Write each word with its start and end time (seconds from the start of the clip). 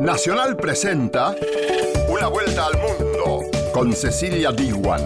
Nacional 0.00 0.56
presenta 0.56 1.34
Una 2.08 2.28
vuelta 2.28 2.66
al 2.66 2.78
mundo 2.80 3.40
con 3.72 3.92
Cecilia 3.92 4.52
Diwan. 4.52 5.02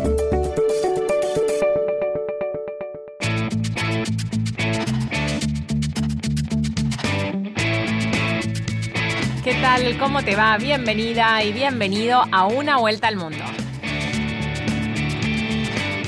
¿Qué 9.43 9.55
tal? 9.63 9.97
¿Cómo 9.99 10.23
te 10.23 10.37
va? 10.37 10.59
Bienvenida 10.59 11.43
y 11.43 11.53
bienvenido 11.55 12.23
a 12.31 12.47
Una 12.47 12.77
vuelta 12.77 13.09
al 13.09 13.17
mundo. 13.17 13.43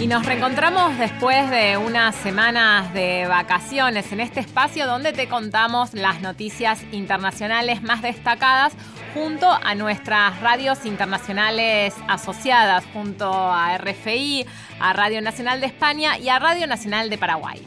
Y 0.05 0.07
nos 0.07 0.27
reencontramos 0.27 0.99
después 0.99 1.49
de 1.49 1.79
unas 1.79 2.15
semanas 2.17 2.93
de 2.93 3.25
vacaciones 3.27 4.13
en 4.13 4.21
este 4.21 4.41
espacio 4.41 4.87
donde 4.87 5.15
te 5.15 5.29
contamos 5.29 5.95
las 5.95 6.21
noticias 6.21 6.85
internacionales 6.93 7.83
más 7.83 8.03
destacadas 8.03 8.75
junto 9.15 9.51
a 9.51 9.75
nuestras 9.75 10.39
radios 10.43 10.85
internacionales 10.85 11.95
asociadas, 12.07 12.85
junto 12.93 13.33
a 13.33 13.79
RFI, 13.79 14.45
a 14.79 14.93
Radio 14.93 15.23
Nacional 15.23 15.63
de 15.63 15.69
España 15.69 16.19
y 16.19 16.29
a 16.29 16.39
Radio 16.39 16.67
Nacional 16.67 17.09
de 17.09 17.17
Paraguay. 17.17 17.65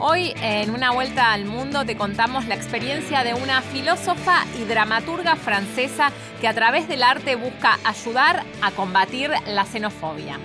Hoy 0.00 0.32
en 0.42 0.70
una 0.70 0.92
vuelta 0.92 1.32
al 1.32 1.44
mundo 1.44 1.84
te 1.84 1.96
contamos 1.96 2.46
la 2.46 2.54
experiencia 2.54 3.24
de 3.24 3.34
una 3.34 3.62
filósofa 3.62 4.44
y 4.56 4.62
dramaturga 4.62 5.34
francesa 5.34 6.12
que 6.40 6.46
a 6.46 6.54
través 6.54 6.86
del 6.86 7.02
arte 7.02 7.34
busca 7.34 7.78
ayudar 7.84 8.44
a 8.62 8.70
combatir 8.70 9.32
la 9.48 9.64
xenofobia. 9.64 10.38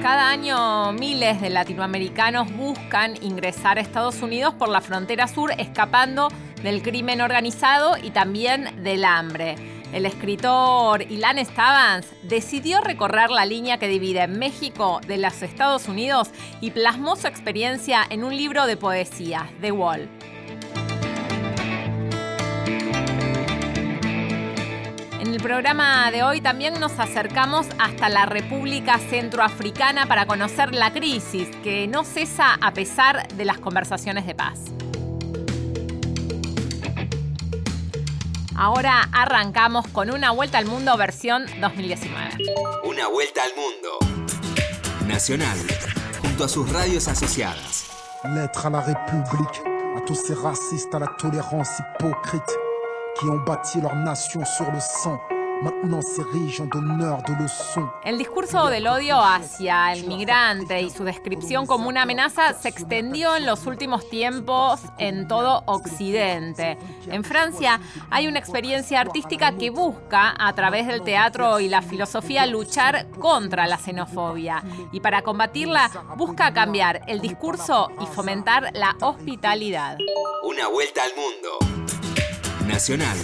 Cada 0.00 0.30
año 0.30 0.92
miles 0.92 1.40
de 1.40 1.50
latinoamericanos 1.50 2.52
buscan 2.52 3.20
ingresar 3.20 3.78
a 3.78 3.80
Estados 3.80 4.22
Unidos 4.22 4.54
por 4.54 4.68
la 4.68 4.80
frontera 4.80 5.26
sur 5.26 5.50
escapando 5.58 6.28
del 6.62 6.82
crimen 6.82 7.20
organizado 7.20 7.96
y 8.00 8.10
también 8.10 8.84
del 8.84 9.04
hambre. 9.04 9.56
El 9.94 10.06
escritor 10.06 11.02
Ilan 11.02 11.38
Stavans 11.46 12.08
decidió 12.24 12.80
recorrer 12.80 13.30
la 13.30 13.46
línea 13.46 13.78
que 13.78 13.86
divide 13.86 14.26
México 14.26 15.00
de 15.06 15.18
los 15.18 15.40
Estados 15.40 15.86
Unidos 15.86 16.30
y 16.60 16.72
plasmó 16.72 17.14
su 17.14 17.28
experiencia 17.28 18.04
en 18.10 18.24
un 18.24 18.36
libro 18.36 18.66
de 18.66 18.76
poesía, 18.76 19.48
The 19.60 19.70
Wall. 19.70 20.08
En 25.20 25.28
el 25.28 25.40
programa 25.40 26.10
de 26.10 26.24
hoy 26.24 26.40
también 26.40 26.80
nos 26.80 26.98
acercamos 26.98 27.68
hasta 27.78 28.08
la 28.08 28.26
República 28.26 28.98
Centroafricana 28.98 30.06
para 30.06 30.26
conocer 30.26 30.74
la 30.74 30.92
crisis 30.92 31.48
que 31.62 31.86
no 31.86 32.02
cesa 32.02 32.54
a 32.60 32.74
pesar 32.74 33.28
de 33.28 33.44
las 33.44 33.58
conversaciones 33.58 34.26
de 34.26 34.34
paz. 34.34 34.74
Ahora 38.56 39.08
arrancamos 39.12 39.88
con 39.88 40.10
una 40.10 40.30
vuelta 40.30 40.58
al 40.58 40.66
mundo 40.66 40.96
versión 40.96 41.44
2019. 41.60 42.36
Una 42.84 43.08
vuelta 43.08 43.42
al 43.42 43.50
mundo. 43.56 43.98
Nacional, 45.08 45.58
junto 46.22 46.44
a 46.44 46.48
sus 46.48 46.72
radios 46.72 47.08
asociadas. 47.08 47.90
Lettre 48.24 48.66
à 48.66 48.70
la 48.70 48.80
République, 48.80 49.60
à 49.96 50.00
tous 50.06 50.14
ces 50.14 50.34
racistes 50.34 50.94
à 50.94 51.00
la 51.00 51.08
tolérance 51.18 51.80
hypocrite, 51.80 52.58
qui 53.18 53.26
ont 53.26 53.42
bâti 53.44 53.80
leur 53.80 53.96
nation 53.96 54.44
sur 54.44 54.70
le 54.70 54.78
sang 54.80 55.20
El 58.04 58.18
discurso 58.18 58.66
del 58.66 58.86
odio 58.86 59.20
hacia 59.20 59.92
el 59.92 60.06
migrante 60.06 60.82
y 60.82 60.90
su 60.90 61.04
descripción 61.04 61.66
como 61.66 61.88
una 61.88 62.02
amenaza 62.02 62.52
se 62.54 62.68
extendió 62.68 63.36
en 63.36 63.46
los 63.46 63.66
últimos 63.66 64.08
tiempos 64.10 64.80
en 64.98 65.28
todo 65.28 65.62
Occidente. 65.66 66.76
En 67.08 67.24
Francia 67.24 67.80
hay 68.10 68.26
una 68.26 68.38
experiencia 68.38 69.00
artística 69.00 69.56
que 69.56 69.70
busca, 69.70 70.34
a 70.38 70.52
través 70.54 70.86
del 70.86 71.02
teatro 71.02 71.60
y 71.60 71.68
la 71.68 71.82
filosofía, 71.82 72.46
luchar 72.46 73.08
contra 73.18 73.66
la 73.66 73.78
xenofobia. 73.78 74.62
Y 74.92 75.00
para 75.00 75.22
combatirla, 75.22 75.90
busca 76.16 76.52
cambiar 76.52 77.02
el 77.06 77.20
discurso 77.20 77.90
y 78.00 78.06
fomentar 78.06 78.70
la 78.74 78.96
hospitalidad. 79.00 79.96
Una 80.42 80.68
vuelta 80.68 81.02
al 81.04 81.12
mundo. 81.14 81.58
Nacional 82.66 83.16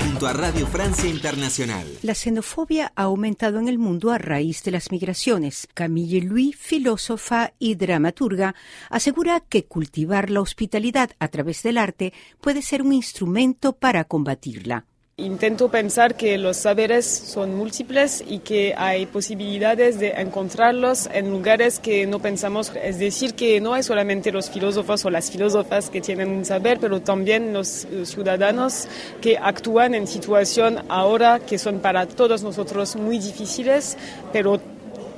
junto 0.00 0.26
a 0.26 0.32
Radio 0.32 0.66
Francia 0.66 1.08
Internacional. 1.08 1.86
La 2.02 2.14
xenofobia 2.14 2.92
ha 2.94 3.02
aumentado 3.04 3.58
en 3.58 3.68
el 3.68 3.78
mundo 3.78 4.10
a 4.10 4.18
raíz 4.18 4.62
de 4.64 4.70
las 4.70 4.90
migraciones. 4.90 5.68
Camille 5.74 6.22
Louis, 6.22 6.56
filósofa 6.56 7.52
y 7.58 7.74
dramaturga, 7.74 8.54
asegura 8.88 9.40
que 9.40 9.64
cultivar 9.64 10.30
la 10.30 10.40
hospitalidad 10.40 11.10
a 11.18 11.28
través 11.28 11.62
del 11.62 11.78
arte 11.78 12.12
puede 12.40 12.62
ser 12.62 12.82
un 12.82 12.92
instrumento 12.92 13.74
para 13.74 14.04
combatirla. 14.04 14.86
Intento 15.20 15.68
pensar 15.68 16.14
que 16.14 16.38
los 16.38 16.56
saberes 16.56 17.04
son 17.04 17.54
múltiples 17.54 18.24
y 18.26 18.38
que 18.38 18.74
hay 18.74 19.04
posibilidades 19.04 19.98
de 19.98 20.12
encontrarlos 20.12 21.10
en 21.12 21.30
lugares 21.30 21.78
que 21.78 22.06
no 22.06 22.20
pensamos. 22.20 22.72
Es 22.82 22.98
decir, 22.98 23.34
que 23.34 23.60
no 23.60 23.74
hay 23.74 23.82
solamente 23.82 24.32
los 24.32 24.48
filósofos 24.48 25.04
o 25.04 25.10
las 25.10 25.30
filósofas 25.30 25.90
que 25.90 26.00
tienen 26.00 26.30
un 26.30 26.46
saber, 26.46 26.78
pero 26.80 27.00
también 27.02 27.52
los 27.52 27.86
ciudadanos 28.04 28.88
que 29.20 29.36
actúan 29.36 29.94
en 29.94 30.06
situación 30.06 30.84
ahora 30.88 31.38
que 31.38 31.58
son 31.58 31.80
para 31.80 32.06
todos 32.06 32.42
nosotros 32.42 32.96
muy 32.96 33.18
difíciles, 33.18 33.98
pero 34.32 34.58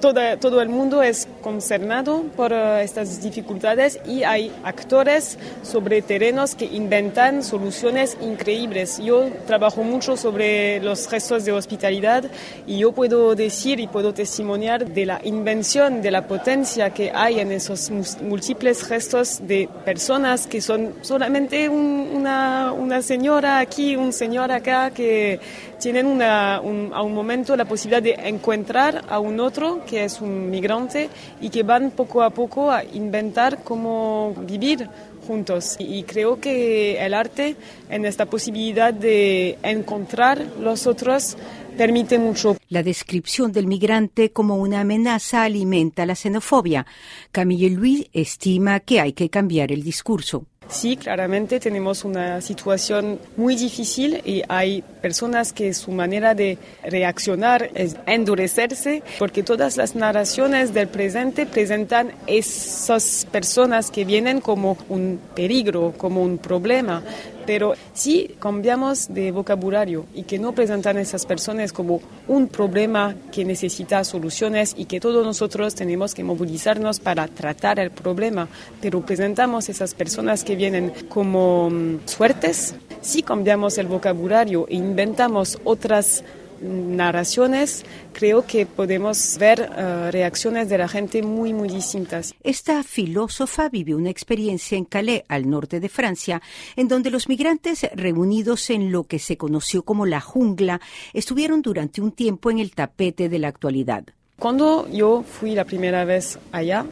todo 0.02 0.60
el 0.60 0.68
mundo 0.68 1.00
es 1.00 1.28
concernado 1.42 2.24
por 2.34 2.52
eh, 2.52 2.82
estas 2.82 3.22
dificultades 3.22 4.00
y 4.04 4.24
hay 4.24 4.50
actores 4.64 5.38
sobre 5.62 6.02
terrenos 6.02 6.56
que 6.56 6.64
inventan 6.64 7.44
soluciones 7.44 8.16
increíbles. 8.20 8.98
Yo 8.98 9.30
trabajo 9.46 9.84
mucho 9.84 10.16
sobre 10.16 10.80
los 10.80 11.06
gestos 11.06 11.44
de 11.44 11.52
hospitalidad 11.52 12.24
y 12.66 12.78
yo 12.78 12.90
puedo 12.90 13.36
decir 13.36 13.78
y 13.78 13.86
puedo 13.86 14.12
testimoniar 14.12 14.86
de 14.86 15.06
la 15.06 15.20
invención, 15.22 16.02
de 16.02 16.10
la 16.10 16.26
potencia 16.26 16.90
que 16.90 17.12
hay 17.14 17.38
en 17.38 17.52
esos 17.52 17.88
múltiples 18.22 18.82
gestos 18.82 19.40
de 19.46 19.68
personas 19.84 20.48
que 20.48 20.60
son 20.60 20.94
solamente 21.02 21.68
una, 21.68 22.72
una 22.72 23.02
señora 23.02 23.60
aquí, 23.60 23.94
un 23.94 24.12
señor 24.12 24.50
acá 24.50 24.90
que 24.90 25.38
tienen 25.78 26.22
a 26.22 26.60
un 26.60 27.14
momento 27.14 27.56
la 27.56 27.64
posibilidad 27.64 28.02
de 28.02 28.28
encontrar 28.28 29.04
a 29.08 29.18
un 29.18 29.40
otro 29.40 29.84
es 29.92 30.20
un 30.20 30.50
migrante 30.50 31.08
y 31.40 31.50
que 31.50 31.62
van 31.62 31.90
poco 31.90 32.22
a 32.22 32.30
poco 32.30 32.70
a 32.70 32.84
inventar 32.84 33.62
cómo 33.62 34.34
vivir 34.46 34.88
juntos. 35.26 35.76
Y, 35.78 36.02
creo 36.02 36.40
que 36.40 37.04
el 37.04 37.14
arte 37.14 37.56
en 37.88 38.04
esta 38.04 38.26
posibilidad 38.26 38.92
de 38.92 39.58
encontrar 39.62 40.44
los 40.60 40.86
otros 40.86 41.36
permite 41.76 42.18
mucho. 42.18 42.56
La 42.68 42.82
descripción 42.82 43.52
del 43.52 43.66
migrante 43.66 44.32
como 44.32 44.56
una 44.56 44.80
amenaza 44.80 45.44
alimenta 45.44 46.06
la 46.06 46.14
xenofobia. 46.14 46.86
Camille 47.30 47.70
Louis 47.70 48.08
estima 48.12 48.80
que 48.80 49.00
hay 49.00 49.12
que 49.12 49.30
cambiar 49.30 49.72
el 49.72 49.82
discurso. 49.82 50.46
Sí, 50.72 50.96
claramente 50.96 51.60
tenemos 51.60 52.02
una 52.02 52.40
situación 52.40 53.18
muy 53.36 53.56
difícil 53.56 54.22
y 54.24 54.42
hay 54.48 54.82
personas 55.02 55.52
que 55.52 55.74
su 55.74 55.90
manera 55.92 56.34
de 56.34 56.56
reaccionar 56.82 57.68
es 57.74 57.96
endurecerse 58.06 59.02
porque 59.18 59.42
todas 59.42 59.76
las 59.76 59.94
narraciones 59.94 60.72
del 60.72 60.88
presente 60.88 61.44
presentan 61.44 62.12
esas 62.26 63.26
personas 63.30 63.90
que 63.90 64.06
vienen 64.06 64.40
como 64.40 64.78
un 64.88 65.20
peligro, 65.34 65.92
como 65.98 66.22
un 66.22 66.38
problema. 66.38 67.02
Pero 67.46 67.74
si 67.92 68.36
cambiamos 68.38 69.12
de 69.12 69.32
vocabulario 69.32 70.06
y 70.14 70.24
que 70.24 70.38
no 70.38 70.52
presentan 70.52 70.96
a 70.96 71.00
esas 71.00 71.26
personas 71.26 71.72
como 71.72 72.00
un 72.28 72.48
problema 72.48 73.14
que 73.30 73.44
necesita 73.44 74.04
soluciones 74.04 74.74
y 74.76 74.84
que 74.84 75.00
todos 75.00 75.24
nosotros 75.24 75.74
tenemos 75.74 76.14
que 76.14 76.24
movilizarnos 76.24 77.00
para 77.00 77.28
tratar 77.28 77.78
el 77.78 77.90
problema, 77.90 78.48
pero 78.80 79.04
presentamos 79.04 79.68
a 79.68 79.72
esas 79.72 79.94
personas 79.94 80.44
que 80.44 80.56
vienen 80.56 80.92
como 81.08 81.70
mm, 81.70 82.00
suertes, 82.06 82.74
si 83.00 83.22
cambiamos 83.22 83.78
el 83.78 83.86
vocabulario 83.86 84.66
e 84.68 84.76
inventamos 84.76 85.58
otras 85.64 86.24
narraciones, 86.62 87.84
creo 88.12 88.46
que 88.46 88.66
podemos 88.66 89.36
ver 89.38 89.70
eh, 89.76 90.10
reacciones 90.10 90.68
de 90.68 90.78
la 90.78 90.88
gente 90.88 91.22
muy, 91.22 91.52
muy 91.52 91.68
distintas. 91.68 92.34
Esta 92.42 92.82
filósofa 92.82 93.68
vivió 93.68 93.96
una 93.96 94.10
experiencia 94.10 94.78
en 94.78 94.84
Calais, 94.84 95.22
al 95.28 95.48
norte 95.48 95.80
de 95.80 95.88
Francia, 95.88 96.42
en 96.76 96.88
donde 96.88 97.10
los 97.10 97.28
migrantes 97.28 97.86
reunidos 97.94 98.70
en 98.70 98.92
lo 98.92 99.04
que 99.04 99.18
se 99.18 99.36
conoció 99.36 99.82
como 99.82 100.06
la 100.06 100.20
jungla 100.20 100.80
estuvieron 101.12 101.62
durante 101.62 102.00
un 102.00 102.12
tiempo 102.12 102.50
en 102.50 102.58
el 102.58 102.72
tapete 102.72 103.28
de 103.28 103.38
la 103.38 103.48
actualidad. 103.48 104.04
Cuando 104.38 104.88
yo 104.88 105.22
fui 105.22 105.54
la 105.54 105.64
primera 105.64 106.04
vez 106.04 106.38
allá, 106.50 106.84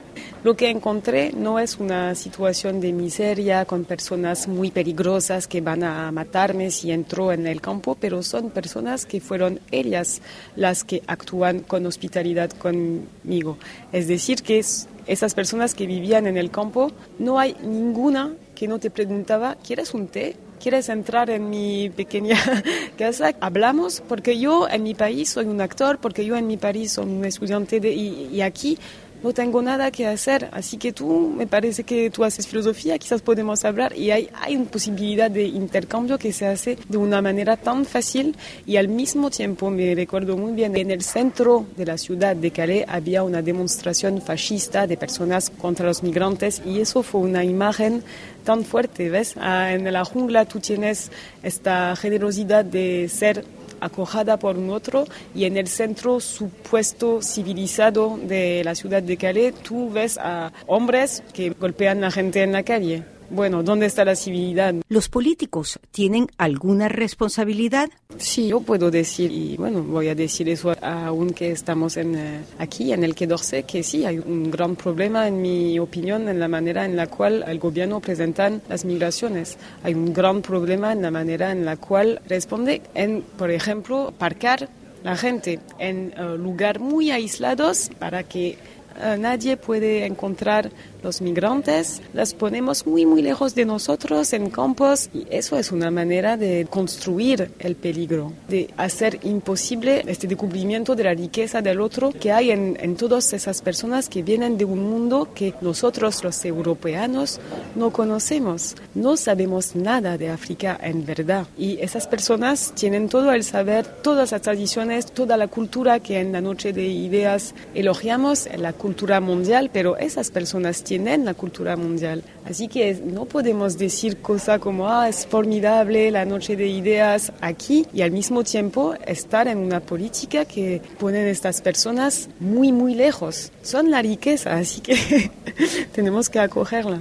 lo 0.44 0.54
que 0.54 0.70
encontré 0.70 1.32
no 1.32 1.58
es 1.58 1.78
una 1.78 2.14
situación 2.14 2.81
de 2.81 2.92
miseria 2.92 3.64
con 3.64 3.84
personas 3.84 4.46
muy 4.46 4.70
peligrosas 4.70 5.48
que 5.48 5.60
van 5.60 5.82
a 5.82 6.12
matarme 6.12 6.70
si 6.70 6.92
entro 6.92 7.32
en 7.32 7.48
el 7.48 7.60
campo, 7.60 7.96
pero 7.98 8.22
son 8.22 8.50
personas 8.50 9.04
que 9.04 9.20
fueron 9.20 9.58
ellas 9.72 10.22
las 10.54 10.84
que 10.84 11.02
actúan 11.08 11.60
con 11.60 11.87
hospitalidad 11.87 12.50
conmigo. 12.50 13.58
Es 13.90 14.06
decir, 14.06 14.43
que 14.43 14.64
esas 15.06 15.34
personas 15.34 15.75
que 15.75 15.86
vivían 15.86 16.28
en 16.28 16.36
el 16.36 16.52
campo, 16.52 16.93
no 17.19 17.40
hay 17.40 17.56
ninguna 17.62 18.32
que 18.54 18.69
no 18.69 18.78
te 18.78 18.90
preguntaba, 18.90 19.56
¿quieres 19.56 19.93
un 19.93 20.06
té? 20.06 20.36
¿Quieres 20.60 20.90
entrar 20.90 21.30
en 21.30 21.48
mi 21.48 21.88
pequeña 21.88 22.36
casa? 22.98 23.34
Hablamos 23.40 24.02
porque 24.06 24.38
yo 24.38 24.68
en 24.68 24.82
mi 24.82 24.94
país 24.94 25.30
soy 25.30 25.46
un 25.46 25.62
actor, 25.62 25.98
porque 25.98 26.26
yo 26.26 26.36
en 26.36 26.46
mi 26.46 26.58
país 26.58 26.92
soy 26.92 27.06
un 27.06 27.24
estudiante 27.24 27.80
de, 27.80 27.92
y, 27.92 28.28
y 28.30 28.42
aquí 28.42 28.78
no 29.22 29.32
tengo 29.32 29.62
nada 29.62 29.90
que 29.90 30.06
hacer, 30.06 30.49
así 30.52 30.76
que 30.76 30.93
tú, 30.93 31.32
me 31.37 31.46
parece 31.46 31.84
que 31.84 32.11
tú 32.11 32.25
haces 32.25 32.46
filosofía, 32.46 32.99
quizás 32.99 33.22
podemos 33.22 33.64
hablar 33.64 33.96
y 33.96 34.11
hay, 34.11 34.31
hay 34.34 34.56
una 34.56 34.70
posibilidad 34.70 35.31
de 35.31 35.44
intercambio 35.44 36.19
que 36.19 36.32
se 36.32 36.46
hace 36.46 36.78
de 36.88 36.99
una 36.99 37.20
manera 37.20 37.56
tan 37.56 37.84
fácil 37.84 38.37
y 38.67 38.76
al 38.76 38.88
mismo 38.88 39.31
tiempo 39.31 39.70
me 39.70 39.94
recuerdo 39.94 40.37
muy 40.37 40.52
bien, 40.52 40.76
en 40.76 40.90
el 40.90 41.02
centro 41.02 41.67
de 41.76 41.87
la 41.87 41.99
ciudad 41.99 42.34
de 42.37 42.50
Calais 42.50 42.84
había 42.88 43.22
una 43.22 43.43
demostración 43.43 44.20
fascista 44.22 44.87
de 44.87 44.96
personas 44.96 45.50
contra 45.50 45.87
los 45.87 46.02
migrantes 46.02 46.62
y 46.64 46.81
eso 46.81 47.02
fue 47.02 47.20
una 47.20 47.44
imagen 47.44 48.02
tan 48.44 48.64
fuerte, 48.64 49.11
¿ves? 49.11 49.34
Ah, 49.38 49.72
en 49.72 49.90
la 49.93 50.05
jungla 50.05 50.44
tú 50.44 50.61
tienes 50.61 51.11
esta 51.43 51.94
generosidad 51.96 52.64
de 52.64 53.08
ser 53.08 53.44
acojada 53.81 54.38
por 54.38 54.56
un 54.56 54.71
otro 54.71 55.05
y 55.35 55.44
en 55.44 55.56
el 55.56 55.69
centro 55.69 56.21
supuesto 56.21 57.23
civilizado 57.23 58.19
de 58.23 58.62
la 58.65 58.75
ciudad 58.75 59.03
de 59.03 59.17
Calais 59.17 59.55
tú 59.62 59.91
ves 59.91 60.19
a 60.19 60.53
hombres 60.67 61.23
que 61.32 61.50
golpean 61.50 62.05
a 62.05 62.11
gente 62.11 62.43
en 62.43 62.53
la 62.53 62.62
calle. 62.62 63.05
Bueno, 63.31 63.62
¿dónde 63.62 63.87
está 63.87 64.05
la 64.05 64.17
civilidad? 64.17 64.75
¿Los 64.88 65.09
políticos 65.09 65.79
tienen 65.93 66.27
alguna 66.37 66.88
responsabilidad? 66.88 67.88
Sí, 68.19 68.49
yo 68.49 68.61
puedo 68.61 68.91
decir, 68.91 69.31
y 69.31 69.56
bueno, 69.56 69.82
voy 69.82 70.09
a 70.09 70.17
decir 70.17 70.49
eso 70.49 70.75
aunque 70.82 71.53
estamos 71.53 71.97
en, 71.97 72.17
eh, 72.17 72.41
aquí 72.59 72.93
en 72.93 73.05
el 73.05 73.15
que 73.15 73.29
d'Orsay, 73.29 73.62
que 73.62 73.85
sí, 73.85 74.05
hay 74.05 74.19
un 74.19 74.50
gran 74.50 74.75
problema, 74.75 75.29
en 75.29 75.41
mi 75.41 75.79
opinión, 75.79 76.29
en 76.29 76.41
la 76.41 76.49
manera 76.49 76.85
en 76.85 76.97
la 76.97 77.06
cual 77.06 77.44
el 77.47 77.61
gobierno 77.61 78.00
presenta 78.00 78.50
las 78.69 78.85
migraciones. 78.85 79.56
Hay 79.85 79.94
un 79.94 80.12
gran 80.12 80.43
problema 80.43 80.93
en 80.93 81.03
la 81.03 81.12
manera 81.12 81.53
en 81.53 81.65
la 81.65 81.77
cual 81.77 82.21
responde 82.29 82.82
en, 82.94 83.23
por 83.23 83.50
ejemplo, 83.50 84.12
parcar 84.19 84.69
la 85.05 85.17
gente 85.17 85.61
en 85.79 86.12
uh, 86.19 86.37
lugares 86.37 86.82
muy 86.82 87.11
aislados 87.11 87.91
para 87.99 88.23
que 88.25 88.59
uh, 88.97 89.19
nadie 89.19 89.56
puede 89.56 90.05
encontrar 90.05 90.71
los 91.02 91.20
migrantes, 91.20 92.02
las 92.12 92.35
ponemos 92.35 92.87
muy 92.87 93.06
muy 93.06 93.23
lejos 93.23 93.55
de 93.55 93.64
nosotros 93.64 94.32
en 94.32 94.50
campos 94.50 95.11
y 95.12 95.26
eso 95.31 95.58
es 95.58 95.73
una 95.73 95.91
manera 95.91 96.37
de 96.37 96.67
construir 96.69 97.50
el 97.58 97.76
peligro, 97.76 98.32
de 98.49 98.70
hacer 98.76 99.20
imposible 99.23 100.02
este 100.06 100.26
descubrimiento 100.26 100.94
de 100.94 101.05
la 101.05 101.14
riqueza 101.14 101.62
del 101.62 101.81
otro 101.81 102.11
que 102.12 102.32
hay 102.32 102.50
en, 102.50 102.76
en 102.81 102.97
todas 102.97 103.32
esas 103.32 103.62
personas 103.62 104.08
que 104.08 104.23
vienen 104.23 104.58
de 104.58 104.64
un 104.64 104.82
mundo 104.82 105.29
que 105.35 105.55
nosotros 105.61 106.23
los 106.25 106.44
europeanos 106.44 107.41
no 107.75 107.91
conocemos. 107.91 108.76
No 108.94 109.17
sabemos 109.17 109.75
nada 109.76 110.19
de 110.19 110.31
África 110.31 110.79
en 110.82 111.05
verdad 111.05 111.46
y 111.56 111.79
esas 111.81 112.06
personas 112.06 112.73
tienen 112.75 113.08
todo 113.08 113.32
el 113.32 113.44
saber, 113.44 113.87
todas 113.87 114.32
las 114.32 114.43
tradiciones, 114.43 115.06
toda 115.06 115.37
la 115.37 115.49
cultura 115.49 116.00
que 116.00 116.20
en 116.20 116.32
la 116.32 116.41
noche 116.41 116.73
de 116.73 116.87
ideas 116.87 117.55
elogiamos, 117.75 118.49
la 118.56 118.73
cultura 118.73 119.20
mundial, 119.20 119.70
pero 119.73 119.96
esas 119.96 120.31
personas 120.31 120.82
tienen 120.90 121.25
la 121.25 121.34
cultura 121.34 121.76
mundial. 121.76 122.25
Así 122.44 122.66
que 122.66 122.92
no 122.94 123.25
podemos 123.25 123.78
decir 123.78 124.20
cosas 124.20 124.58
como, 124.58 124.88
ah, 124.88 125.08
es 125.08 125.25
formidable 125.25 126.10
la 126.10 126.25
noche 126.25 126.56
de 126.56 126.66
ideas 126.66 127.32
aquí 127.40 127.87
y 127.92 128.02
al 128.02 128.10
mismo 128.10 128.42
tiempo 128.42 128.94
estar 129.06 129.46
en 129.46 129.58
una 129.58 129.78
política 129.78 130.46
que 130.46 130.82
ponen 130.98 131.28
estas 131.28 131.60
personas 131.60 132.28
muy, 132.40 132.72
muy 132.72 132.96
lejos. 132.96 133.52
Son 133.62 133.88
la 133.92 134.02
riqueza, 134.02 134.56
así 134.56 134.81
que 134.81 135.31
tenemos 135.92 136.28
que 136.28 136.40
acogerla. 136.40 136.98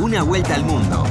Una 0.00 0.22
vuelta 0.22 0.54
al 0.54 0.64
mundo. 0.64 1.04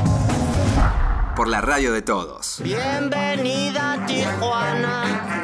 Por 1.35 1.49
la 1.49 1.61
radio 1.61 1.93
de 1.93 2.01
todos. 2.01 2.61
Bienvenida 2.63 3.93
a 3.93 4.05
Tijuana. 4.07 5.42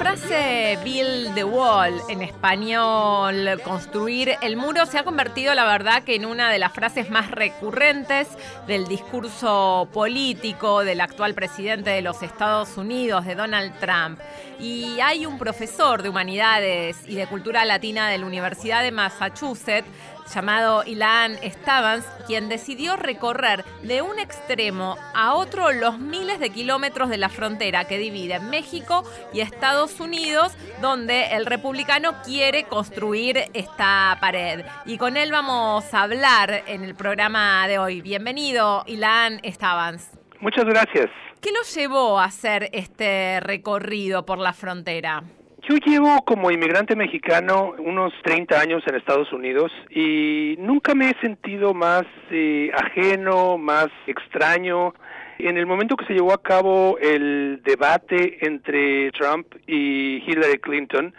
Frase 0.00 0.78
Build 0.82 1.34
the 1.34 1.44
Wall, 1.44 1.92
en 2.08 2.22
español, 2.22 3.60
construir 3.62 4.34
el 4.40 4.56
muro, 4.56 4.86
se 4.86 4.96
ha 4.96 5.04
convertido, 5.04 5.52
la 5.52 5.66
verdad, 5.66 6.04
que 6.04 6.14
en 6.14 6.24
una 6.24 6.50
de 6.50 6.58
las 6.58 6.72
frases 6.72 7.10
más 7.10 7.30
recurrentes 7.30 8.26
del 8.66 8.88
discurso 8.88 9.90
político 9.92 10.84
del 10.84 11.02
actual 11.02 11.34
presidente 11.34 11.90
de 11.90 12.00
los 12.00 12.22
Estados 12.22 12.78
Unidos, 12.78 13.26
de 13.26 13.34
Donald 13.34 13.78
Trump. 13.78 14.18
Y 14.58 15.00
hay 15.00 15.26
un 15.26 15.36
profesor 15.36 16.02
de 16.02 16.08
humanidades 16.08 16.96
y 17.06 17.16
de 17.16 17.26
cultura 17.26 17.66
latina 17.66 18.08
de 18.08 18.16
la 18.16 18.24
Universidad 18.24 18.82
de 18.82 18.92
Massachusetts, 18.92 19.86
llamado 20.26 20.84
Ilan 20.84 21.36
Stavans, 21.42 22.04
quien 22.26 22.48
decidió 22.48 22.96
recorrer 22.96 23.64
de 23.82 24.02
un 24.02 24.18
extremo 24.18 24.96
a 25.14 25.34
otro 25.34 25.72
los 25.72 25.98
miles 25.98 26.40
de 26.40 26.50
kilómetros 26.50 27.08
de 27.08 27.18
la 27.18 27.28
frontera 27.28 27.84
que 27.84 27.98
divide 27.98 28.40
México 28.40 29.04
y 29.32 29.40
Estados 29.40 30.00
Unidos, 30.00 30.56
donde 30.80 31.34
el 31.36 31.46
republicano 31.46 32.22
quiere 32.24 32.64
construir 32.64 33.44
esta 33.52 34.16
pared. 34.20 34.64
Y 34.86 34.98
con 34.98 35.16
él 35.16 35.32
vamos 35.32 35.92
a 35.94 36.02
hablar 36.02 36.64
en 36.66 36.84
el 36.84 36.94
programa 36.94 37.66
de 37.68 37.78
hoy. 37.78 38.00
Bienvenido, 38.00 38.84
Ilan 38.86 39.40
Stavans. 39.44 40.10
Muchas 40.40 40.64
gracias. 40.64 41.10
¿Qué 41.40 41.50
lo 41.52 41.62
llevó 41.62 42.18
a 42.18 42.24
hacer 42.24 42.68
este 42.72 43.40
recorrido 43.40 44.26
por 44.26 44.38
la 44.38 44.52
frontera? 44.52 45.22
Yo 45.70 45.76
llevo 45.76 46.24
como 46.24 46.50
inmigrante 46.50 46.96
mexicano 46.96 47.74
unos 47.78 48.12
30 48.24 48.58
años 48.58 48.82
en 48.88 48.96
Estados 48.96 49.32
Unidos 49.32 49.70
y 49.88 50.56
nunca 50.58 50.96
me 50.96 51.10
he 51.10 51.14
sentido 51.20 51.74
más 51.74 52.02
eh, 52.32 52.72
ajeno, 52.74 53.56
más 53.56 53.86
extraño. 54.08 54.92
En 55.38 55.56
el 55.56 55.66
momento 55.66 55.94
que 55.94 56.06
se 56.06 56.14
llevó 56.14 56.32
a 56.32 56.42
cabo 56.42 56.98
el 56.98 57.62
debate 57.64 58.44
entre 58.44 59.12
Trump 59.12 59.46
y 59.68 60.16
Hillary 60.26 60.58
Clinton, 60.58 61.14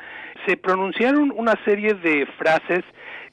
se 0.45 0.57
pronunciaron 0.57 1.31
una 1.33 1.53
serie 1.63 1.93
de 1.93 2.25
frases 2.37 2.83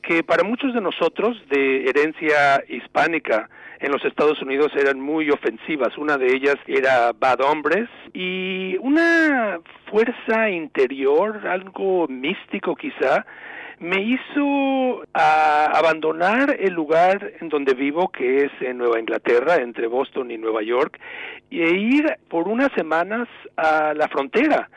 que 0.09 0.25
para 0.25 0.43
muchos 0.43 0.73
de 0.73 0.81
nosotros 0.81 1.37
de 1.51 1.85
herencia 1.85 2.65
hispánica 2.67 3.51
en 3.79 3.93
los 3.93 4.03
Estados 4.07 4.41
Unidos 4.41 4.73
eran 4.75 4.99
muy 4.99 5.29
ofensivas. 5.29 5.99
Una 5.99 6.17
de 6.17 6.35
ellas 6.35 6.57
era 6.67 7.13
Bad 7.13 7.43
Hombres 7.43 7.91
y 8.15 8.79
una 8.79 9.61
fuerza 9.91 10.49
interior, 10.49 11.47
algo 11.47 12.09
místico 12.09 12.75
quizá, 12.75 13.27
me 13.81 14.01
hizo 14.01 15.03
a 15.13 15.67
abandonar 15.75 16.57
el 16.59 16.73
lugar 16.73 17.31
en 17.43 17.51
donde 17.51 17.75
vivo, 17.75 18.09
que 18.09 18.47
es 18.47 18.53
en 18.63 18.79
Nueva 18.79 18.99
Inglaterra, 18.99 19.57
entre 19.57 19.89
Boston 19.89 20.31
y 20.31 20.39
Nueva 20.39 20.63
York, 20.63 20.99
e 21.51 21.69
ir 21.77 22.17
por 22.31 22.49
unas 22.49 22.73
semanas 22.73 23.29
a 23.59 23.93
la 23.93 24.09
frontera. 24.09 24.71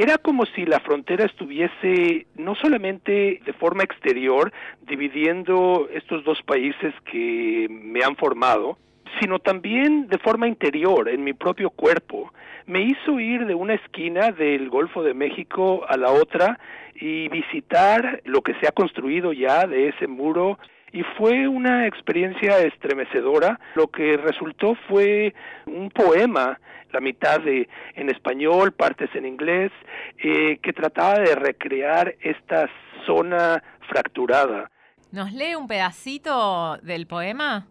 Era 0.00 0.16
como 0.16 0.46
si 0.46 0.64
la 0.64 0.78
frontera 0.78 1.24
estuviese 1.24 2.28
no 2.36 2.54
solamente 2.54 3.40
de 3.44 3.52
forma 3.54 3.82
exterior 3.82 4.52
dividiendo 4.82 5.88
estos 5.92 6.22
dos 6.22 6.40
países 6.44 6.94
que 7.10 7.66
me 7.68 8.04
han 8.04 8.14
formado, 8.14 8.78
sino 9.18 9.40
también 9.40 10.06
de 10.06 10.18
forma 10.18 10.46
interior, 10.46 11.08
en 11.08 11.24
mi 11.24 11.32
propio 11.32 11.70
cuerpo. 11.70 12.32
Me 12.66 12.82
hizo 12.82 13.18
ir 13.18 13.44
de 13.46 13.56
una 13.56 13.74
esquina 13.74 14.30
del 14.30 14.70
Golfo 14.70 15.02
de 15.02 15.14
México 15.14 15.84
a 15.88 15.96
la 15.96 16.12
otra 16.12 16.60
y 16.94 17.28
visitar 17.30 18.22
lo 18.24 18.42
que 18.42 18.54
se 18.60 18.68
ha 18.68 18.70
construido 18.70 19.32
ya 19.32 19.66
de 19.66 19.88
ese 19.88 20.06
muro 20.06 20.60
y 20.92 21.02
fue 21.16 21.48
una 21.48 21.86
experiencia 21.86 22.58
estremecedora. 22.58 23.58
Lo 23.74 23.88
que 23.88 24.16
resultó 24.16 24.74
fue 24.88 25.34
un 25.66 25.90
poema, 25.90 26.58
la 26.92 27.00
mitad 27.00 27.40
de 27.40 27.68
en 27.94 28.10
español, 28.10 28.72
partes 28.72 29.10
en 29.14 29.26
inglés, 29.26 29.70
eh, 30.18 30.58
que 30.62 30.72
trataba 30.72 31.18
de 31.18 31.34
recrear 31.34 32.14
esta 32.20 32.68
zona 33.06 33.62
fracturada. 33.88 34.70
¿Nos 35.12 35.32
lee 35.32 35.54
un 35.54 35.66
pedacito 35.66 36.76
del 36.82 37.06
poema? 37.06 37.66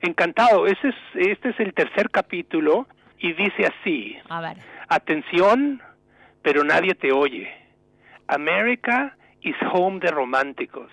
Encantado. 0.00 0.66
Ese 0.66 0.88
es, 0.88 0.94
este 1.14 1.50
es 1.50 1.60
el 1.60 1.74
tercer 1.74 2.10
capítulo 2.10 2.86
y 3.18 3.32
dice 3.34 3.66
así. 3.66 4.16
A 4.28 4.40
ver. 4.40 4.56
Atención, 4.88 5.80
pero 6.42 6.64
nadie 6.64 6.94
te 6.94 7.12
oye. 7.12 7.50
America 8.26 9.16
is 9.42 9.56
home 9.72 10.00
de 10.00 10.08
románticos. 10.08 10.90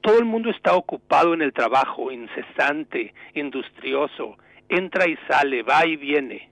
Todo 0.00 0.18
el 0.18 0.24
mundo 0.24 0.50
está 0.50 0.74
ocupado 0.74 1.34
en 1.34 1.42
el 1.42 1.52
trabajo, 1.52 2.12
incesante, 2.12 3.12
industrioso, 3.34 4.38
entra 4.68 5.08
y 5.08 5.16
sale, 5.28 5.62
va 5.62 5.86
y 5.86 5.96
viene. 5.96 6.50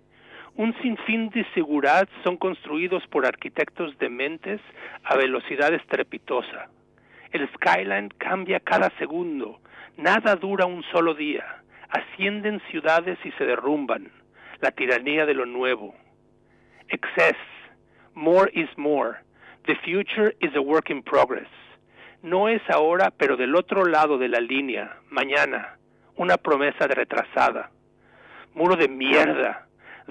Un 0.57 0.75
sinfín 0.81 1.29
de 1.31 1.47
seguridad 1.55 2.09
son 2.25 2.38
construidos 2.38 3.07
por 3.09 3.26
arquitectos 3.26 3.97
dementes 3.99 4.61
a 5.05 5.17
velocidad 5.17 5.73
estrepitosa. 5.75 6.71
El 7.31 7.49
skyline 7.55 8.09
cambia 8.19 8.61
cada 8.61 8.91
segundo, 8.99 9.61
nada 9.97 10.35
dura 10.35 10.67
un 10.67 10.83
solo 10.85 11.15
día. 11.15 11.62
Ascienden 11.88 12.61
ciudades 12.71 13.19
y 13.25 13.31
se 13.33 13.45
derrumban. 13.45 14.11
La 14.61 14.71
tiranía 14.71 15.26
de 15.26 15.35
lo 15.35 15.47
nuevo. 15.47 15.95
Excess. 16.88 17.37
More 18.15 18.50
is 18.55 18.69
more. 18.76 19.19
The 19.67 19.76
future 19.85 20.35
is 20.41 20.55
a 20.57 20.62
work 20.62 20.91
in 20.91 21.03
progress. 21.03 21.49
No 22.23 22.49
es 22.49 22.63
ahora, 22.69 23.13
pero 23.17 23.37
del 23.37 23.55
otro 23.55 23.85
lado 23.85 24.19
de 24.19 24.29
la 24.29 24.41
línea, 24.41 24.97
mañana, 25.11 25.77
una 26.17 26.37
promesa 26.37 26.87
de 26.87 26.95
retrasada. 26.95 27.71
Muro 28.55 28.77
de 28.77 28.89
mierda. 28.89 29.67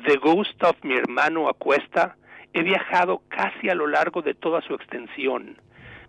The 0.05 0.17
Ghost 0.17 0.63
of 0.63 0.77
mi 0.83 0.95
hermano 0.95 1.49
Acuesta. 1.49 2.15
He 2.53 2.61
viajado 2.61 3.21
casi 3.27 3.69
a 3.69 3.75
lo 3.75 3.87
largo 3.87 4.21
de 4.21 4.33
toda 4.33 4.61
su 4.61 4.75
extensión. 4.75 5.57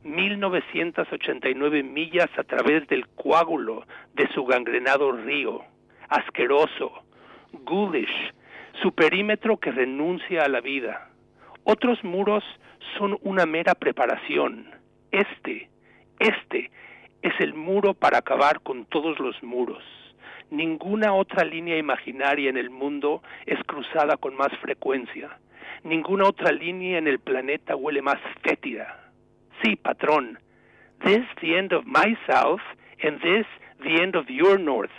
1989 0.04 1.82
millas 1.82 2.28
a 2.36 2.44
través 2.44 2.86
del 2.88 3.08
coágulo 3.08 3.84
de 4.14 4.28
su 4.28 4.44
gangrenado 4.44 5.12
río. 5.12 5.62
Asqueroso. 6.08 6.92
Ghoulish. 7.52 8.32
Su 8.82 8.92
perímetro 8.92 9.56
que 9.56 9.72
renuncia 9.72 10.44
a 10.44 10.48
la 10.48 10.60
vida. 10.60 11.10
Otros 11.64 12.04
muros 12.04 12.44
son 12.98 13.18
una 13.22 13.46
mera 13.46 13.74
preparación. 13.74 14.70
Este, 15.10 15.68
este 16.18 16.70
es 17.22 17.32
el 17.40 17.54
muro 17.54 17.94
para 17.94 18.18
acabar 18.18 18.60
con 18.60 18.84
todos 18.86 19.18
los 19.18 19.42
muros. 19.42 19.82
Ninguna 20.50 21.12
otra 21.12 21.44
línea 21.44 21.76
imaginaria 21.76 22.48
en 22.48 22.56
el 22.56 22.70
mundo 22.70 23.22
es 23.46 23.58
cruzada 23.64 24.16
con 24.16 24.36
más 24.36 24.56
frecuencia. 24.60 25.38
Ninguna 25.82 26.24
otra 26.28 26.52
línea 26.52 26.98
en 26.98 27.08
el 27.08 27.18
planeta 27.18 27.74
huele 27.74 28.02
más 28.02 28.18
fétida. 28.42 29.12
Sí, 29.62 29.76
patrón. 29.76 30.38
This 31.04 31.24
the 31.40 31.58
end 31.58 31.72
of 31.72 31.84
my 31.84 32.16
south 32.26 32.62
and 33.02 33.20
this 33.20 33.46
the 33.80 34.02
end 34.02 34.16
of 34.16 34.26
your 34.28 34.58
north. 34.58 34.90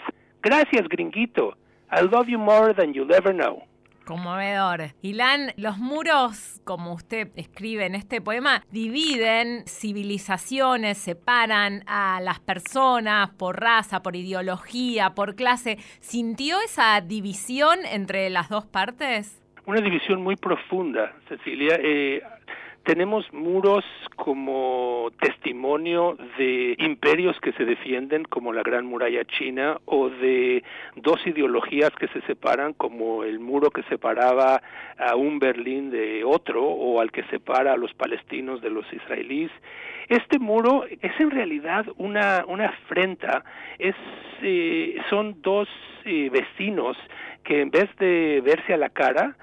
Gracias, 0.41 0.87
gringuito. 0.87 1.55
I 1.89 2.01
love 2.01 2.29
you 2.29 2.37
more 2.37 2.73
than 2.73 2.93
you'll 2.93 3.13
ever 3.13 3.33
know. 3.33 3.66
Conmovedor. 4.07 4.93
Ilan, 5.01 5.51
los 5.57 5.77
muros, 5.79 6.61
como 6.63 6.93
usted 6.93 7.27
escribe 7.35 7.85
en 7.85 7.93
este 7.93 8.21
poema, 8.21 8.63
dividen 8.71 9.65
civilizaciones, 9.67 10.97
separan 10.97 11.83
a 11.87 12.21
las 12.21 12.39
personas 12.39 13.31
por 13.31 13.59
raza, 13.59 14.01
por 14.01 14.15
ideología, 14.15 15.09
por 15.13 15.35
clase. 15.35 15.77
¿Sintió 15.99 16.55
esa 16.61 17.01
división 17.01 17.79
entre 17.91 18.29
las 18.29 18.47
dos 18.47 18.65
partes? 18.65 19.43
Una 19.65 19.81
división 19.81 20.21
muy 20.21 20.37
profunda, 20.37 21.13
Cecilia. 21.27 21.77
Eh, 21.83 22.21
tenemos 22.87 23.25
muros 23.33 23.83
como 24.15 25.09
testimonio 25.19 26.17
de 26.37 26.73
imperios 26.79 27.37
que 27.41 27.51
se 27.51 27.65
defienden 27.65 28.23
como 28.23 28.53
la 28.53 28.63
Gran 28.63 28.85
Muralla 28.85 29.25
China 29.25 29.77
o 29.83 30.07
de 30.07 30.63
dos 30.95 31.19
ideologías 31.27 31.91
que 31.99 32.07
se 32.07 32.21
separan 32.21 32.71
como 32.71 33.25
el 33.25 33.41
muro 33.41 33.71
que 33.71 33.83
separaba 33.83 34.61
a 34.97 35.17
un 35.17 35.37
Berlín 35.37 35.91
de 35.91 36.23
otro 36.23 36.63
o 36.63 37.01
al 37.01 37.11
que 37.11 37.23
separa 37.23 37.73
a 37.73 37.77
los 37.77 37.93
palestinos 37.93 38.61
de 38.61 38.69
los 38.69 38.85
israelíes. 38.93 39.51
Este 40.07 40.39
muro 40.39 40.85
es 40.85 41.19
en 41.19 41.31
realidad 41.31 41.85
una, 41.97 42.45
una 42.47 42.67
afrenta, 42.67 43.43
es, 43.79 43.95
eh, 44.41 44.95
son 45.09 45.41
dos 45.41 45.67
eh, 46.05 46.29
vecinos 46.31 46.95
que 47.43 47.61
en 47.61 47.71
vez 47.71 47.89
de 47.97 48.41
verse 48.43 48.73
a 48.73 48.77
la 48.77 48.89
cara, 48.89 49.35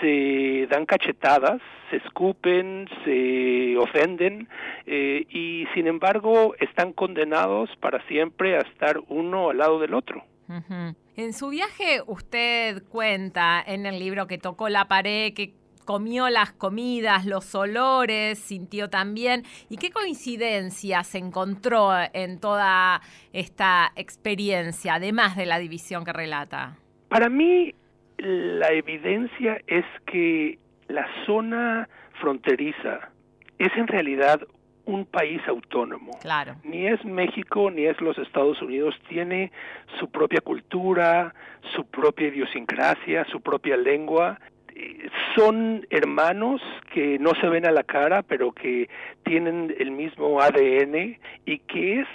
se 0.00 0.66
dan 0.68 0.84
cachetadas, 0.84 1.60
se 1.90 1.96
escupen, 1.98 2.88
se 3.04 3.76
ofenden 3.76 4.48
eh, 4.86 5.26
y 5.30 5.66
sin 5.74 5.86
embargo 5.86 6.54
están 6.60 6.92
condenados 6.92 7.70
para 7.80 8.06
siempre 8.06 8.56
a 8.56 8.60
estar 8.60 9.00
uno 9.08 9.50
al 9.50 9.58
lado 9.58 9.78
del 9.78 9.94
otro. 9.94 10.24
En 11.16 11.32
su 11.32 11.48
viaje 11.48 12.02
usted 12.06 12.82
cuenta 12.88 13.62
en 13.66 13.86
el 13.86 13.98
libro 13.98 14.26
que 14.26 14.38
tocó 14.38 14.68
la 14.68 14.86
pared, 14.86 15.32
que 15.32 15.54
comió 15.84 16.28
las 16.28 16.52
comidas, 16.52 17.26
los 17.26 17.54
olores, 17.54 18.38
sintió 18.38 18.88
también. 18.88 19.42
¿Y 19.68 19.76
qué 19.76 19.90
coincidencias 19.90 21.14
encontró 21.14 21.90
en 22.12 22.40
toda 22.40 23.00
esta 23.32 23.92
experiencia, 23.96 24.94
además 24.94 25.36
de 25.36 25.46
la 25.46 25.58
división 25.58 26.04
que 26.04 26.12
relata? 26.12 26.76
Para 27.08 27.28
mí, 27.28 27.74
la 28.18 28.72
evidencia 28.72 29.60
es 29.66 29.84
que 30.06 30.58
la 30.88 31.06
zona 31.26 31.88
fronteriza 32.22 33.10
es 33.58 33.76
en 33.76 33.88
realidad 33.88 34.40
un 34.84 35.04
país 35.06 35.40
autónomo. 35.46 36.12
Claro. 36.20 36.54
Ni 36.64 36.86
es 36.86 37.04
México 37.04 37.70
ni 37.70 37.84
es 37.86 38.00
los 38.00 38.16
Estados 38.18 38.62
Unidos. 38.62 38.94
Tiene 39.08 39.52
su 39.98 40.08
propia 40.08 40.40
cultura, 40.40 41.34
su 41.74 41.84
propia 41.84 42.28
idiosincrasia, 42.28 43.24
su 43.26 43.40
propia 43.40 43.76
lengua. 43.76 44.40
Son 45.36 45.86
hermanos 45.90 46.62
que 46.94 47.18
no 47.18 47.32
se 47.40 47.48
ven 47.48 47.66
a 47.66 47.72
la 47.72 47.82
cara, 47.82 48.22
pero 48.22 48.52
que 48.52 48.88
tienen 49.24 49.74
el 49.78 49.90
mismo 49.90 50.40
ADN 50.40 51.18
y 51.44 51.58
que 51.58 52.00
es 52.00 52.08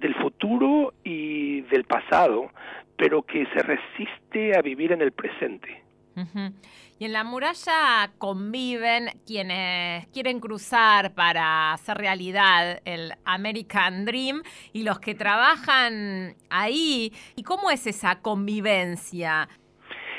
del 0.00 0.14
futuro 0.16 0.92
y 1.04 1.62
del 1.62 1.84
pasado 1.84 2.50
pero 3.02 3.22
que 3.22 3.46
se 3.46 3.62
resiste 3.62 4.56
a 4.56 4.62
vivir 4.62 4.92
en 4.92 5.02
el 5.02 5.10
presente. 5.10 5.82
Y 6.98 7.04
en 7.06 7.12
la 7.12 7.24
muralla 7.24 8.12
conviven 8.18 9.06
quienes 9.26 10.06
quieren 10.08 10.40
cruzar 10.40 11.14
para 11.14 11.72
hacer 11.72 11.98
realidad 11.98 12.80
el 12.84 13.12
American 13.24 14.04
Dream 14.04 14.42
y 14.72 14.84
los 14.84 15.00
que 15.00 15.14
trabajan 15.14 16.36
ahí. 16.50 17.12
¿Y 17.34 17.42
cómo 17.42 17.70
es 17.70 17.86
esa 17.86 18.20
convivencia? 18.20 19.48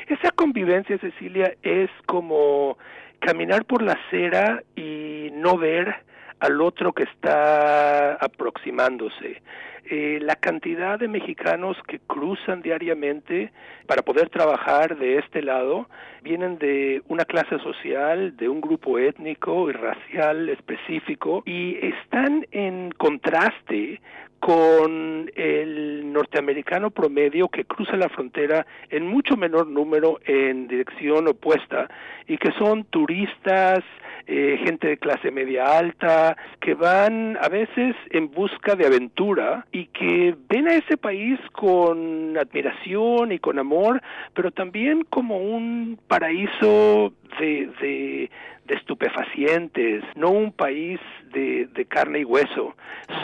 Esa 0.07 0.31
convivencia, 0.31 0.97
Cecilia, 0.97 1.55
es 1.61 1.89
como 2.05 2.77
caminar 3.19 3.63
por 3.65 3.81
la 3.81 3.93
acera 3.93 4.61
y 4.75 5.29
no 5.31 5.57
ver 5.57 5.95
al 6.39 6.59
otro 6.59 6.91
que 6.91 7.03
está 7.03 8.15
aproximándose. 8.15 9.41
Eh, 9.85 10.19
la 10.21 10.37
cantidad 10.37 10.97
de 10.97 11.09
mexicanos 11.09 11.75
que 11.85 11.99
cruzan 11.99 12.61
diariamente 12.61 13.51
para 13.85 14.01
poder 14.01 14.29
trabajar 14.29 14.97
de 14.97 15.17
este 15.17 15.41
lado 15.41 15.89
vienen 16.21 16.57
de 16.57 17.01
una 17.09 17.25
clase 17.25 17.59
social, 17.59 18.37
de 18.37 18.47
un 18.47 18.61
grupo 18.61 18.97
étnico 18.97 19.69
y 19.69 19.73
racial 19.73 20.47
específico 20.47 21.43
y 21.45 21.75
están 21.85 22.47
en 22.51 22.91
contraste 22.91 23.99
con 24.43 25.31
el 25.37 26.11
norteamericano 26.11 26.91
promedio 26.91 27.47
que 27.47 27.63
cruza 27.63 27.95
la 27.95 28.09
frontera 28.09 28.67
en 28.89 29.07
mucho 29.07 29.37
menor 29.37 29.67
número 29.67 30.19
en 30.25 30.67
dirección 30.67 31.29
opuesta 31.29 31.89
y 32.27 32.37
que 32.37 32.51
son 32.59 32.83
turistas, 32.83 33.85
eh, 34.27 34.59
gente 34.65 34.87
de 34.89 34.97
clase 34.97 35.31
media 35.31 35.77
alta, 35.77 36.35
que 36.59 36.73
van 36.73 37.37
a 37.41 37.47
veces 37.47 37.95
en 38.09 38.31
busca 38.31 38.75
de 38.75 38.85
aventura 38.85 39.65
y 39.71 39.85
que 39.85 40.35
ven 40.49 40.67
a 40.67 40.75
ese 40.75 40.97
país 40.97 41.39
con 41.53 42.37
admiración 42.37 43.31
y 43.31 43.39
con 43.39 43.59
amor, 43.59 44.01
pero 44.33 44.51
también 44.51 45.05
como 45.09 45.37
un 45.37 45.97
paraíso 46.09 47.13
de, 47.39 47.69
de, 47.81 48.31
de 48.65 48.75
estupefacientes, 48.75 50.03
no 50.15 50.29
un 50.29 50.51
país 50.51 50.99
de, 51.33 51.67
de 51.67 51.85
carne 51.85 52.19
y 52.19 52.25
hueso. 52.25 52.75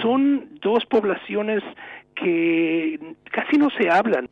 Son 0.01 0.49
dos 0.61 0.85
poblaciones 0.85 1.63
que 2.15 2.99
casi 3.31 3.57
no 3.57 3.69
se 3.71 3.89
hablan. 3.89 4.29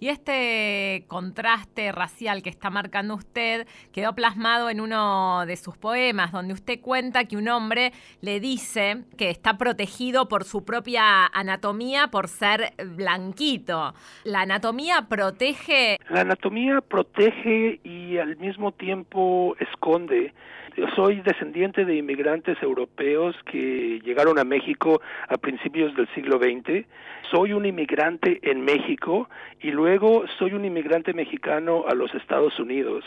Y 0.00 0.08
este 0.08 1.04
contraste 1.08 1.92
racial 1.92 2.42
que 2.42 2.50
está 2.50 2.70
marcando 2.70 3.14
usted 3.14 3.66
quedó 3.92 4.14
plasmado 4.14 4.70
en 4.70 4.80
uno 4.80 5.44
de 5.46 5.56
sus 5.56 5.76
poemas, 5.76 6.32
donde 6.32 6.54
usted 6.54 6.80
cuenta 6.80 7.24
que 7.24 7.36
un 7.36 7.48
hombre 7.48 7.92
le 8.20 8.40
dice 8.40 9.04
que 9.16 9.30
está 9.30 9.58
protegido 9.58 10.28
por 10.28 10.44
su 10.44 10.64
propia 10.64 11.26
anatomía 11.26 12.08
por 12.08 12.28
ser 12.28 12.72
blanquito. 12.96 13.94
¿La 14.24 14.42
anatomía 14.42 15.06
protege? 15.08 15.98
La 16.08 16.22
anatomía 16.22 16.80
protege 16.80 17.80
y 17.84 18.18
al 18.18 18.36
mismo 18.36 18.72
tiempo 18.72 19.56
esconde. 19.58 20.32
Yo 20.76 20.86
soy 20.96 21.20
descendiente 21.20 21.84
de 21.84 21.96
inmigrantes 21.96 22.56
europeos 22.62 23.36
que 23.50 24.00
llegaron 24.02 24.38
a 24.38 24.44
México 24.44 25.02
a 25.28 25.36
principios 25.36 25.94
del 25.96 26.08
siglo 26.14 26.38
XX. 26.38 26.86
Soy 27.32 27.54
un 27.54 27.64
inmigrante 27.64 28.38
en 28.42 28.60
México 28.60 29.28
y 29.60 29.70
luego 29.70 30.24
soy 30.38 30.52
un 30.52 30.64
inmigrante 30.64 31.14
mexicano 31.14 31.86
a 31.88 31.94
los 31.94 32.14
Estados 32.14 32.58
Unidos. 32.60 33.04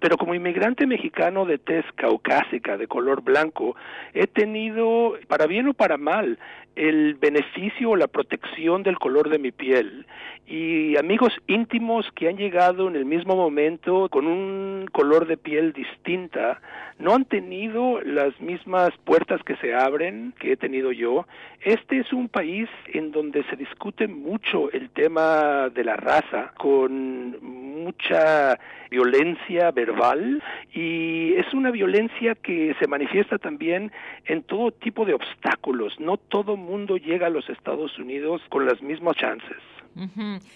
Pero 0.00 0.16
como 0.16 0.34
inmigrante 0.34 0.86
mexicano 0.86 1.44
de 1.44 1.58
tez 1.58 1.84
caucásica, 1.96 2.76
de 2.78 2.86
color 2.86 3.22
blanco, 3.22 3.76
he 4.14 4.26
tenido, 4.26 5.14
para 5.26 5.46
bien 5.46 5.68
o 5.68 5.74
para 5.74 5.98
mal, 5.98 6.38
el 6.76 7.14
beneficio 7.14 7.90
o 7.90 7.96
la 7.96 8.06
protección 8.06 8.84
del 8.84 8.98
color 8.98 9.28
de 9.28 9.38
mi 9.38 9.50
piel 9.50 10.06
y 10.46 10.96
amigos 10.96 11.32
íntimos 11.46 12.06
que 12.14 12.28
han 12.28 12.36
llegado 12.36 12.88
en 12.88 12.96
el 12.96 13.04
mismo 13.04 13.36
momento 13.36 14.08
con 14.08 14.26
un 14.26 14.86
color 14.92 15.26
de 15.26 15.36
piel 15.36 15.74
distinta 15.74 16.60
no 16.98 17.14
han 17.14 17.26
tenido 17.26 18.00
las 18.00 18.40
mismas 18.40 18.90
puertas 19.04 19.42
que 19.44 19.56
se 19.56 19.74
abren 19.74 20.32
que 20.40 20.52
he 20.52 20.56
tenido 20.56 20.90
yo. 20.90 21.26
Este 21.60 21.98
es 21.98 22.12
un 22.12 22.28
país 22.28 22.68
en 22.92 23.12
donde 23.12 23.44
se 23.44 23.56
discute 23.58 24.08
mucho 24.08 24.70
el 24.72 24.90
tema 24.90 25.68
de 25.68 25.84
la 25.84 25.96
raza 25.96 26.52
con 26.56 27.36
mucha 27.42 28.58
violencia 28.90 29.70
verbal 29.70 30.42
y 30.72 31.34
es 31.34 31.52
una 31.52 31.70
violencia 31.70 32.34
que 32.34 32.74
se 32.78 32.86
manifiesta 32.86 33.38
también 33.38 33.92
en 34.24 34.42
todo 34.42 34.70
tipo 34.70 35.04
de 35.04 35.14
obstáculos. 35.14 35.98
No 36.00 36.16
todo 36.16 36.56
mundo 36.56 36.96
llega 36.96 37.26
a 37.26 37.30
los 37.30 37.48
Estados 37.50 37.98
Unidos 37.98 38.40
con 38.48 38.66
las 38.66 38.80
mismas 38.80 39.16
chances. 39.16 39.58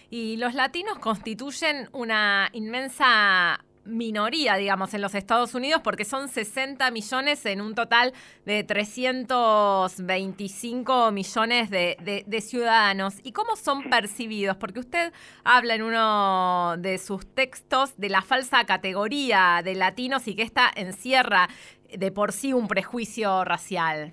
Y 0.08 0.36
los 0.36 0.54
latinos 0.54 0.98
constituyen 1.00 1.88
una 1.92 2.48
inmensa 2.52 3.64
minoría, 3.84 4.56
digamos, 4.56 4.94
en 4.94 5.02
los 5.02 5.14
Estados 5.14 5.54
Unidos, 5.54 5.82
porque 5.82 6.04
son 6.04 6.28
60 6.28 6.90
millones 6.90 7.46
en 7.46 7.60
un 7.60 7.74
total 7.74 8.12
de 8.44 8.64
325 8.64 11.12
millones 11.12 11.70
de, 11.70 12.24
de, 12.26 12.40
ciudadanos. 12.40 13.20
¿Y 13.22 13.30
cómo 13.32 13.54
son 13.56 13.90
percibidos? 13.90 14.56
Porque 14.56 14.80
usted 14.80 15.12
habla 15.44 15.74
en 15.74 15.82
uno 15.82 16.76
de 16.78 16.96
sus 16.98 17.26
textos 17.26 17.98
de 17.98 18.08
la 18.08 18.22
falsa 18.22 18.64
categoría 18.64 19.60
de 19.64 19.74
latinos 19.74 20.26
y 20.28 20.34
que 20.34 20.42
esta 20.42 20.70
encierra 20.74 21.48
de 21.92 22.10
por 22.10 22.32
sí 22.32 22.52
un 22.52 22.68
prejuicio 22.68 23.44
racial. 23.44 24.12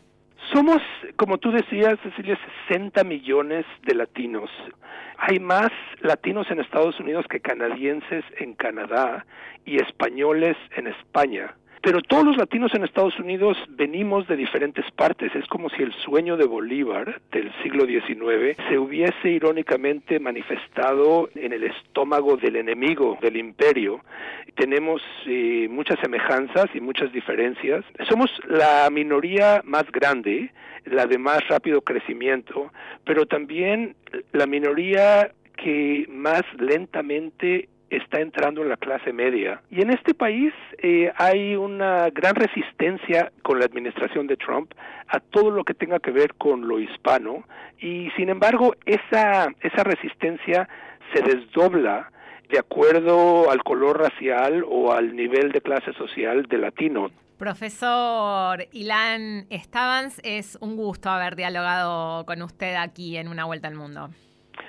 Somos, 0.54 0.82
como 1.16 1.38
tú 1.38 1.52
decías, 1.52 2.00
Cecilia, 2.02 2.38
60 2.68 3.04
millones 3.04 3.66
de 3.86 3.96
latinos. 3.96 4.50
Hay 5.22 5.38
más 5.40 5.70
latinos 6.00 6.50
en 6.50 6.62
Estados 6.62 6.98
Unidos 7.00 7.26
que 7.30 7.42
canadienses 7.42 8.24
en 8.38 8.54
Canadá 8.54 9.26
y 9.66 9.76
españoles 9.76 10.56
en 10.78 10.88
España. 10.88 11.56
Pero 11.82 12.02
todos 12.02 12.26
los 12.26 12.38
latinos 12.38 12.74
en 12.74 12.84
Estados 12.84 13.18
Unidos 13.20 13.58
venimos 13.70 14.28
de 14.28 14.36
diferentes 14.36 14.84
partes. 14.92 15.34
Es 15.34 15.48
como 15.48 15.70
si 15.70 15.82
el 15.82 15.94
sueño 15.94 16.36
de 16.36 16.46
Bolívar 16.46 17.22
del 17.32 17.52
siglo 17.64 17.86
XIX 17.86 18.58
se 18.68 18.78
hubiese 18.78 19.30
irónicamente 19.30 20.20
manifestado 20.20 21.30
en 21.36 21.54
el 21.54 21.64
estómago 21.64 22.36
del 22.36 22.58
enemigo 22.58 23.18
del 23.22 23.38
imperio. 23.38 24.02
Tenemos 24.56 25.02
eh, 25.26 25.68
muchas 25.70 26.00
semejanzas 26.02 26.66
y 26.74 26.82
muchas 26.82 27.14
diferencias. 27.14 27.86
Somos 28.10 28.30
la 28.46 28.90
minoría 28.92 29.62
más 29.64 29.90
grande, 29.90 30.52
la 30.84 31.06
de 31.06 31.18
más 31.18 31.48
rápido 31.48 31.82
crecimiento, 31.82 32.74
pero 33.06 33.26
también 33.26 33.96
la 34.34 34.48
minoría 34.48 35.32
que 35.56 36.06
más 36.10 36.44
lentamente 36.58 37.70
está 37.90 38.22
entrando 38.22 38.62
en 38.62 38.70
la 38.70 38.78
clase 38.78 39.14
media. 39.14 39.62
Y 39.70 39.82
en 39.82 39.90
este 39.92 40.14
país 40.14 40.54
eh, 40.78 41.12
hay 41.16 41.56
una 41.56 42.10
gran 42.10 42.36
resistencia 42.36 43.32
con 43.42 43.60
la 43.60 43.66
administración 43.66 44.28
de 44.28 44.38
Trump 44.38 44.72
a 45.08 45.20
todo 45.20 45.52
lo 45.52 45.64
que 45.64 45.74
tenga 45.74 46.00
que 46.00 46.12
ver 46.12 46.36
con 46.36 46.68
lo 46.68 46.80
hispano 46.80 47.44
y 47.80 48.10
sin 48.16 48.30
embargo 48.30 48.76
esa, 48.86 49.48
esa 49.62 49.84
resistencia 49.84 50.70
se 51.14 51.22
desdobla 51.22 52.12
de 52.50 52.60
acuerdo 52.60 53.50
al 53.52 53.64
color 53.64 54.00
racial 54.00 54.64
o 54.68 54.92
al 54.92 55.16
nivel 55.16 55.52
de 55.52 55.62
clase 55.62 55.94
social 55.94 56.44
de 56.44 56.58
latino. 56.58 57.12
Profesor 57.38 58.68
Ilan 58.74 59.48
Stavans, 59.52 60.20
es 60.24 60.58
un 60.60 60.76
gusto 60.76 61.10
haber 61.10 61.36
dialogado 61.36 62.26
con 62.26 62.42
usted 62.42 62.76
aquí 62.76 63.18
en 63.18 63.30
Una 63.30 63.46
Vuelta 63.46 63.68
al 63.68 63.76
Mundo. 63.76 64.10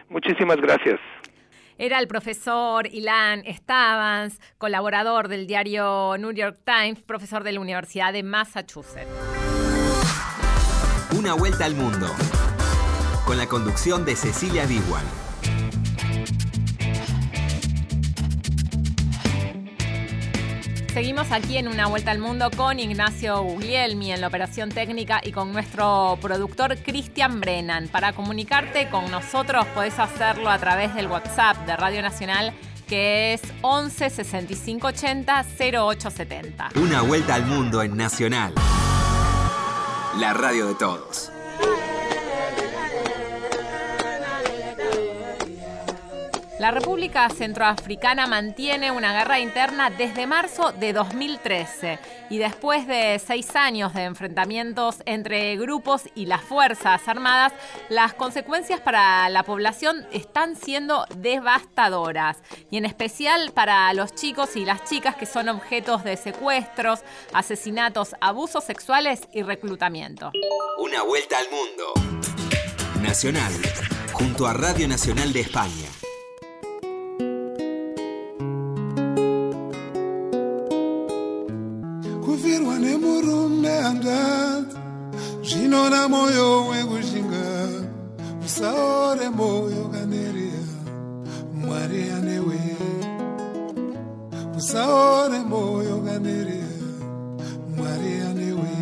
Muchísimas 0.09 0.57
gracias. 0.59 1.01
Era 1.81 1.99
el 1.99 2.09
profesor 2.09 2.87
Ilan 2.89 3.43
Stavans, 3.51 4.39
colaborador 4.59 5.29
del 5.29 5.47
diario 5.47 6.15
New 6.19 6.33
York 6.33 6.59
Times, 6.63 7.01
profesor 7.01 7.43
de 7.43 7.53
la 7.53 7.61
Universidad 7.61 8.13
de 8.13 8.23
Massachusetts. 8.23 9.09
Una 11.19 11.33
vuelta 11.33 11.65
al 11.65 11.75
mundo, 11.75 12.07
con 13.25 13.39
la 13.39 13.47
conducción 13.47 14.05
de 14.05 14.15
Cecilia 14.15 14.67
Biguan. 14.67 15.30
Seguimos 20.93 21.31
aquí 21.31 21.57
en 21.57 21.69
Una 21.69 21.87
Vuelta 21.87 22.11
al 22.11 22.19
Mundo 22.19 22.51
con 22.57 22.81
Ignacio 22.81 23.41
Guglielmi 23.43 24.13
en 24.13 24.21
la 24.21 24.27
operación 24.27 24.71
técnica 24.71 25.21
y 25.23 25.31
con 25.31 25.53
nuestro 25.53 26.19
productor 26.21 26.77
Cristian 26.79 27.41
Brennan. 27.41 27.87
Para 27.87 28.13
comunicarte 28.13 28.89
con 28.91 29.09
nosotros 29.09 29.67
podés 29.69 30.01
hacerlo 30.01 30.51
a 30.51 30.59
través 30.59 30.93
del 30.97 31.07
WhatsApp 31.07 31.59
de 31.65 31.77
Radio 31.77 32.03
Nacional 32.03 32.53
que 32.89 33.35
es 33.35 33.43
11 33.63 34.11
65 34.11 34.89
80 34.89 35.45
0870. 35.61 36.71
Una 36.75 37.03
Vuelta 37.03 37.37
al 37.37 37.47
Mundo 37.47 37.83
en 37.83 37.97
Nacional. 37.97 38.53
La 40.19 40.35
radio 40.35 40.67
de 40.67 40.75
todos. 40.75 41.31
La 46.61 46.71
República 46.71 47.27
Centroafricana 47.31 48.27
mantiene 48.27 48.91
una 48.91 49.15
guerra 49.15 49.41
interna 49.41 49.89
desde 49.89 50.27
marzo 50.27 50.73
de 50.73 50.93
2013 50.93 51.99
y 52.29 52.37
después 52.37 52.87
de 52.87 53.19
seis 53.19 53.57
años 53.57 53.95
de 53.95 54.05
enfrentamientos 54.05 54.97
entre 55.07 55.57
grupos 55.57 56.03
y 56.15 56.27
las 56.27 56.43
Fuerzas 56.43 57.09
Armadas, 57.09 57.55
las 57.89 58.13
consecuencias 58.13 58.79
para 58.79 59.31
la 59.31 59.43
población 59.43 60.07
están 60.13 60.55
siendo 60.55 61.07
devastadoras 61.17 62.43
y 62.71 62.77
en 62.77 62.85
especial 62.85 63.53
para 63.53 63.91
los 63.95 64.15
chicos 64.15 64.55
y 64.55 64.67
las 64.67 64.85
chicas 64.85 65.17
que 65.17 65.25
son 65.25 65.49
objetos 65.49 66.05
de 66.05 66.19
secuestros, 66.19 67.01
asesinatos, 67.33 68.15
abusos 68.21 68.65
sexuales 68.65 69.23
y 69.33 69.41
reclutamiento. 69.41 70.31
Una 70.77 71.05
vuelta 71.05 71.39
al 71.39 71.47
mundo. 71.51 73.01
Nacional, 73.01 73.51
junto 74.13 74.47
a 74.47 74.53
Radio 74.53 74.87
Nacional 74.87 75.33
de 75.33 75.41
España. 75.41 76.00
mudhanzi 84.01 84.77
zvino 85.43 85.89
namwoyo 85.91 86.69
wekushinga 86.69 87.45
usaore 88.47 89.29
mwoyo 89.29 89.85
kanereya 89.93 90.65
mwari 91.55 92.11
anewe. 92.11 92.61
Usaore 94.59 95.39
mwoyo 95.39 95.97
kanereya 96.07 96.77
mwari 97.77 98.13
anewe. 98.31 98.73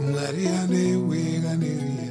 Mwari 0.00 0.48
anewe 0.48 1.40
kanereya. 1.44 2.03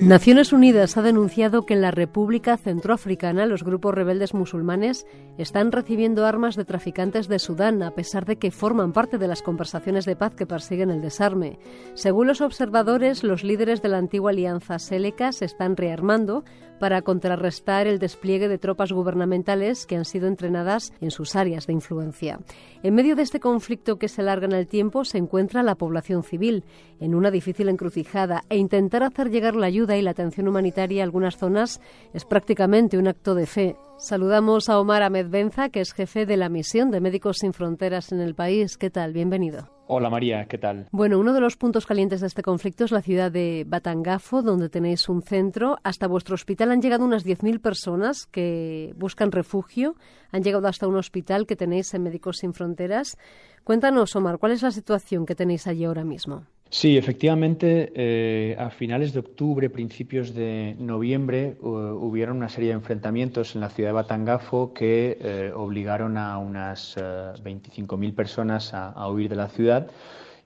Naciones 0.00 0.52
Unidas 0.52 0.96
ha 0.96 1.02
denunciado 1.02 1.66
que 1.66 1.74
en 1.74 1.80
la 1.80 1.90
República 1.90 2.56
Centroafricana 2.56 3.46
los 3.46 3.64
grupos 3.64 3.94
rebeldes 3.94 4.32
musulmanes 4.32 5.06
están 5.38 5.72
recibiendo 5.72 6.24
armas 6.24 6.54
de 6.54 6.64
traficantes 6.64 7.26
de 7.26 7.40
Sudán, 7.40 7.82
a 7.82 7.90
pesar 7.90 8.24
de 8.24 8.36
que 8.36 8.52
forman 8.52 8.92
parte 8.92 9.18
de 9.18 9.26
las 9.26 9.42
conversaciones 9.42 10.04
de 10.04 10.14
paz 10.14 10.34
que 10.36 10.46
persiguen 10.46 10.90
el 10.90 11.02
desarme. 11.02 11.58
Según 11.94 12.28
los 12.28 12.40
observadores, 12.40 13.24
los 13.24 13.42
líderes 13.42 13.82
de 13.82 13.88
la 13.88 13.98
antigua 13.98 14.30
alianza 14.30 14.78
Séleca 14.78 15.32
se 15.32 15.46
están 15.46 15.76
rearmando 15.76 16.44
para 16.78 17.02
contrarrestar 17.02 17.86
el 17.86 17.98
despliegue 17.98 18.48
de 18.48 18.58
tropas 18.58 18.92
gubernamentales 18.92 19.86
que 19.86 19.96
han 19.96 20.04
sido 20.04 20.28
entrenadas 20.28 20.92
en 21.00 21.10
sus 21.10 21.36
áreas 21.36 21.66
de 21.66 21.72
influencia. 21.72 22.40
En 22.82 22.94
medio 22.94 23.16
de 23.16 23.22
este 23.22 23.40
conflicto 23.40 23.98
que 23.98 24.08
se 24.08 24.22
alarga 24.22 24.46
en 24.46 24.52
el 24.52 24.66
tiempo 24.66 25.04
se 25.04 25.18
encuentra 25.18 25.62
la 25.62 25.74
población 25.74 26.22
civil, 26.22 26.64
en 27.00 27.14
una 27.14 27.30
difícil 27.30 27.68
encrucijada, 27.68 28.42
e 28.48 28.56
intentar 28.56 29.02
hacer 29.02 29.30
llegar 29.30 29.56
la 29.56 29.66
ayuda 29.66 29.96
y 29.96 30.02
la 30.02 30.10
atención 30.10 30.48
humanitaria 30.48 31.02
a 31.02 31.04
algunas 31.04 31.36
zonas 31.36 31.80
es 32.14 32.24
prácticamente 32.24 32.98
un 32.98 33.08
acto 33.08 33.34
de 33.34 33.46
fe. 33.46 33.76
Saludamos 33.98 34.68
a 34.68 34.78
Omar 34.78 35.02
Ahmed 35.02 35.28
Benza, 35.28 35.70
que 35.70 35.80
es 35.80 35.92
jefe 35.92 36.24
de 36.24 36.36
la 36.36 36.48
misión 36.48 36.90
de 36.90 37.00
Médicos 37.00 37.38
Sin 37.40 37.52
Fronteras 37.52 38.12
en 38.12 38.20
el 38.20 38.34
país. 38.34 38.76
¿Qué 38.78 38.90
tal? 38.90 39.12
Bienvenido. 39.12 39.77
Hola 39.90 40.10
María, 40.10 40.44
¿qué 40.44 40.58
tal? 40.58 40.86
Bueno, 40.92 41.18
uno 41.18 41.32
de 41.32 41.40
los 41.40 41.56
puntos 41.56 41.86
calientes 41.86 42.20
de 42.20 42.26
este 42.26 42.42
conflicto 42.42 42.84
es 42.84 42.90
la 42.90 43.00
ciudad 43.00 43.32
de 43.32 43.64
Batangafo, 43.66 44.42
donde 44.42 44.68
tenéis 44.68 45.08
un 45.08 45.22
centro. 45.22 45.78
Hasta 45.82 46.06
vuestro 46.06 46.34
hospital 46.34 46.72
han 46.72 46.82
llegado 46.82 47.06
unas 47.06 47.24
10.000 47.24 47.58
personas 47.58 48.26
que 48.26 48.92
buscan 48.98 49.32
refugio. 49.32 49.96
Han 50.30 50.42
llegado 50.42 50.68
hasta 50.68 50.86
un 50.86 50.96
hospital 50.96 51.46
que 51.46 51.56
tenéis 51.56 51.94
en 51.94 52.02
Médicos 52.02 52.36
Sin 52.36 52.52
Fronteras. 52.52 53.16
Cuéntanos, 53.64 54.14
Omar, 54.14 54.36
¿cuál 54.36 54.52
es 54.52 54.60
la 54.60 54.72
situación 54.72 55.24
que 55.24 55.34
tenéis 55.34 55.66
allí 55.66 55.86
ahora 55.86 56.04
mismo? 56.04 56.44
Sí, 56.70 56.98
efectivamente, 56.98 57.92
eh, 57.94 58.54
a 58.58 58.68
finales 58.68 59.14
de 59.14 59.20
octubre, 59.20 59.70
principios 59.70 60.34
de 60.34 60.76
noviembre, 60.78 61.56
uh, 61.62 61.66
hubieron 61.66 62.36
una 62.36 62.50
serie 62.50 62.68
de 62.68 62.74
enfrentamientos 62.74 63.54
en 63.54 63.62
la 63.62 63.70
ciudad 63.70 63.88
de 63.88 63.94
Batangafo 63.94 64.74
que 64.74 65.16
eh, 65.18 65.50
obligaron 65.54 66.18
a 66.18 66.36
unas 66.36 66.94
uh, 66.98 67.32
25.000 67.42 68.14
personas 68.14 68.74
a, 68.74 68.90
a, 68.90 69.10
huir 69.10 69.30
de 69.30 69.36
la 69.36 69.48
ciudad. 69.48 69.90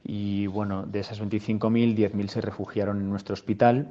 Y 0.04 0.46
bueno, 0.46 0.86
de 0.86 1.00
esas 1.00 1.20
25.000, 1.20 1.96
10.000 1.96 2.28
se 2.28 2.40
refugiaron 2.40 3.00
en 3.00 3.10
nuestro 3.10 3.32
hospital. 3.32 3.90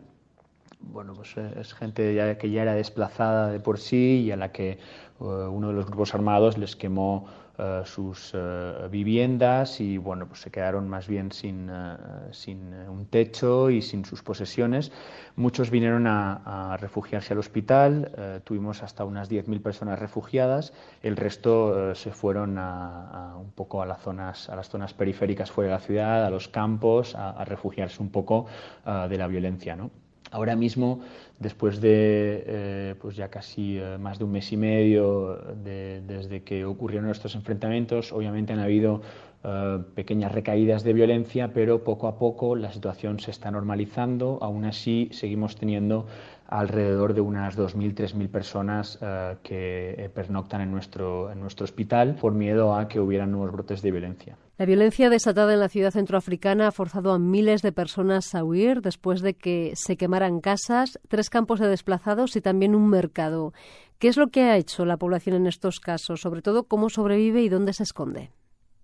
Bueno, 0.79 1.13
pues 1.13 1.35
eh, 1.35 1.51
es 1.59 1.73
gente 1.73 2.15
ya, 2.15 2.37
que 2.37 2.49
ya 2.49 2.61
era 2.61 2.75
desplazada 2.75 3.51
de 3.51 3.59
por 3.59 3.77
sí 3.77 4.23
y 4.25 4.31
a 4.31 4.37
la 4.37 4.53
que 4.53 4.79
uno 5.19 5.67
de 5.67 5.73
los 5.75 5.85
grupos 5.85 6.15
armados 6.15 6.57
les 6.57 6.75
quemó 6.75 7.27
Uh, 7.61 7.85
sus 7.85 8.33
uh, 8.33 8.89
viviendas 8.89 9.81
y 9.81 9.99
bueno 9.99 10.27
pues 10.27 10.39
se 10.39 10.49
quedaron 10.49 10.89
más 10.89 11.07
bien 11.07 11.31
sin, 11.31 11.69
uh, 11.69 11.95
sin 12.31 12.73
un 12.73 13.05
techo 13.05 13.69
y 13.69 13.83
sin 13.83 14.03
sus 14.03 14.23
posesiones 14.23 14.91
muchos 15.35 15.69
vinieron 15.69 16.07
a, 16.07 16.75
refugiarse 16.79 17.33
al 17.33 17.39
hospital 17.39 18.41
tuvimos 18.45 18.81
hasta 18.81 19.05
unas 19.05 19.29
10.000 19.29 19.61
personas 19.61 19.99
refugiadas 19.99 20.73
el 21.03 21.15
resto 21.15 21.93
se 21.93 22.11
fueron 22.11 22.57
a, 22.57 23.35
un 23.39 23.51
poco 23.51 23.83
a 23.83 23.85
las 23.85 24.01
zonas 24.01 24.49
a 24.49 24.55
las 24.55 24.67
zonas 24.67 24.95
periféricas 24.95 25.51
fuera 25.51 25.69
de 25.69 25.75
la 25.75 25.81
ciudad 25.81 26.25
a 26.25 26.31
los 26.31 26.47
campos 26.47 27.13
a, 27.13 27.29
a 27.29 27.45
refugiarse 27.45 28.01
un 28.01 28.09
poco 28.09 28.47
de 28.85 29.17
la 29.17 29.27
violencia 29.27 29.75
¿no? 29.75 29.91
Ahora 30.31 30.55
mismo, 30.55 31.01
después 31.39 31.81
de 31.81 32.43
eh, 32.47 32.95
pues 33.01 33.17
ya 33.17 33.27
casi 33.27 33.77
eh, 33.77 33.97
más 33.99 34.17
de 34.17 34.23
un 34.23 34.31
mes 34.31 34.49
y 34.53 34.57
medio 34.57 35.35
de, 35.61 36.01
desde 36.07 36.41
que 36.43 36.63
ocurrieron 36.63 37.09
estos 37.09 37.35
enfrentamientos, 37.35 38.13
obviamente 38.13 38.53
han 38.53 38.59
habido 38.59 39.01
eh, 39.43 39.79
pequeñas 39.93 40.31
recaídas 40.31 40.85
de 40.85 40.93
violencia, 40.93 41.51
pero 41.53 41.83
poco 41.83 42.07
a 42.07 42.17
poco 42.17 42.55
la 42.55 42.71
situación 42.71 43.19
se 43.19 43.31
está 43.31 43.51
normalizando. 43.51 44.39
Aún 44.41 44.63
así, 44.63 45.09
seguimos 45.11 45.57
teniendo 45.57 46.07
alrededor 46.47 47.13
de 47.13 47.19
unas 47.19 47.57
2.000, 47.57 47.93
3.000 47.93 48.29
personas 48.29 48.99
que 49.41 50.11
pernoctan 50.13 50.61
en 50.61 50.71
nuestro, 50.71 51.31
en 51.31 51.39
nuestro 51.39 51.63
hospital 51.63 52.15
por 52.15 52.33
miedo 52.33 52.75
a 52.75 52.89
que 52.89 52.99
hubieran 52.99 53.31
nuevos 53.31 53.53
brotes 53.53 53.81
de 53.81 53.91
violencia. 53.91 54.37
La 54.61 54.67
violencia 54.67 55.09
desatada 55.09 55.55
en 55.55 55.59
la 55.59 55.69
ciudad 55.69 55.89
centroafricana 55.89 56.67
ha 56.67 56.71
forzado 56.71 57.13
a 57.13 57.17
miles 57.17 57.63
de 57.63 57.71
personas 57.71 58.35
a 58.35 58.43
huir 58.43 58.83
después 58.83 59.21
de 59.21 59.33
que 59.33 59.71
se 59.73 59.97
quemaran 59.97 60.39
casas, 60.39 60.99
tres 61.07 61.31
campos 61.31 61.59
de 61.59 61.67
desplazados 61.67 62.35
y 62.35 62.41
también 62.41 62.75
un 62.75 62.87
mercado. 62.87 63.53
¿Qué 63.97 64.07
es 64.07 64.17
lo 64.17 64.27
que 64.27 64.43
ha 64.43 64.57
hecho 64.57 64.85
la 64.85 64.97
población 64.97 65.35
en 65.35 65.47
estos 65.47 65.79
casos? 65.79 66.21
Sobre 66.21 66.43
todo, 66.43 66.65
¿cómo 66.65 66.91
sobrevive 66.91 67.41
y 67.41 67.49
dónde 67.49 67.73
se 67.73 67.81
esconde? 67.81 68.29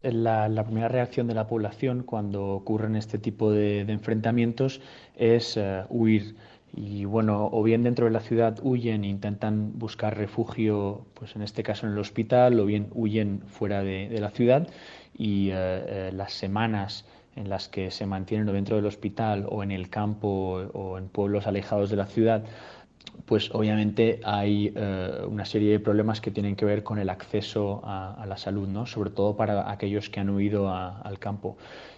La, 0.02 0.50
primera 0.64 0.88
reacción 0.88 1.28
de 1.28 1.36
la 1.36 1.46
población 1.46 2.02
cuando 2.02 2.48
ocurren 2.48 2.96
este 2.96 3.20
tipo 3.20 3.52
de, 3.52 3.82
enfrentamientos 3.82 4.82
es 5.16 5.58
uh, 5.58 5.86
huir 5.90 6.36
y 6.78 7.06
bueno, 7.06 7.50
o 7.52 7.64
bien 7.64 7.84
dentro 7.84 8.06
de 8.06 8.12
la 8.12 8.20
ciudad 8.20 8.60
huyen 8.62 9.04
e 9.04 9.08
intentan 9.08 9.78
buscar 9.80 10.16
refugio, 10.16 11.08
pues 11.16 11.36
en 11.36 11.42
este 11.42 11.64
caso 11.64 11.88
en 11.88 11.94
el 11.94 11.98
hospital, 12.00 12.60
o 12.60 12.66
bien 12.66 12.90
huyen 12.94 13.42
fuera 13.48 13.82
de, 13.82 14.16
la 14.20 14.30
ciudad 14.30 14.68
y 15.18 15.50
eh, 15.50 15.54
eh, 15.56 16.12
las 16.14 16.34
semanas 16.34 17.06
en 17.36 17.50
las 17.50 17.68
que 17.68 17.90
se 17.90 18.06
mantienen 18.06 18.46
dentro 18.54 18.76
del 18.76 18.86
hospital 18.86 19.48
o 19.50 19.64
en 19.64 19.72
el 19.72 19.90
campo 19.90 20.70
o 20.74 21.00
en 21.00 21.10
pueblos 21.10 21.48
alejados 21.48 21.90
de 21.90 21.96
la 21.96 22.06
ciudad, 22.06 22.44
pues 23.26 23.50
obviamente 23.54 24.20
hay 24.24 24.72
eh, 24.76 25.22
una 25.28 25.46
serie 25.46 25.72
de 25.72 25.80
problemas 25.80 26.22
que 26.22 26.32
tienen 26.32 26.56
que 26.56 26.66
ver 26.66 26.84
con 26.84 27.00
el 27.00 27.10
acceso 27.10 27.82
a, 27.84 28.14
a 28.14 28.26
la 28.26 28.38
salud, 28.38 28.68
¿no? 28.68 28.86
sobre 28.86 29.10
todo 29.10 29.36
para 29.36 29.72
aquellos 29.72 30.10
que 30.10 30.20
han 30.20 30.30
huido 30.30 30.70
a, 30.70 31.02
al 31.02 31.18
campo. 31.18 31.58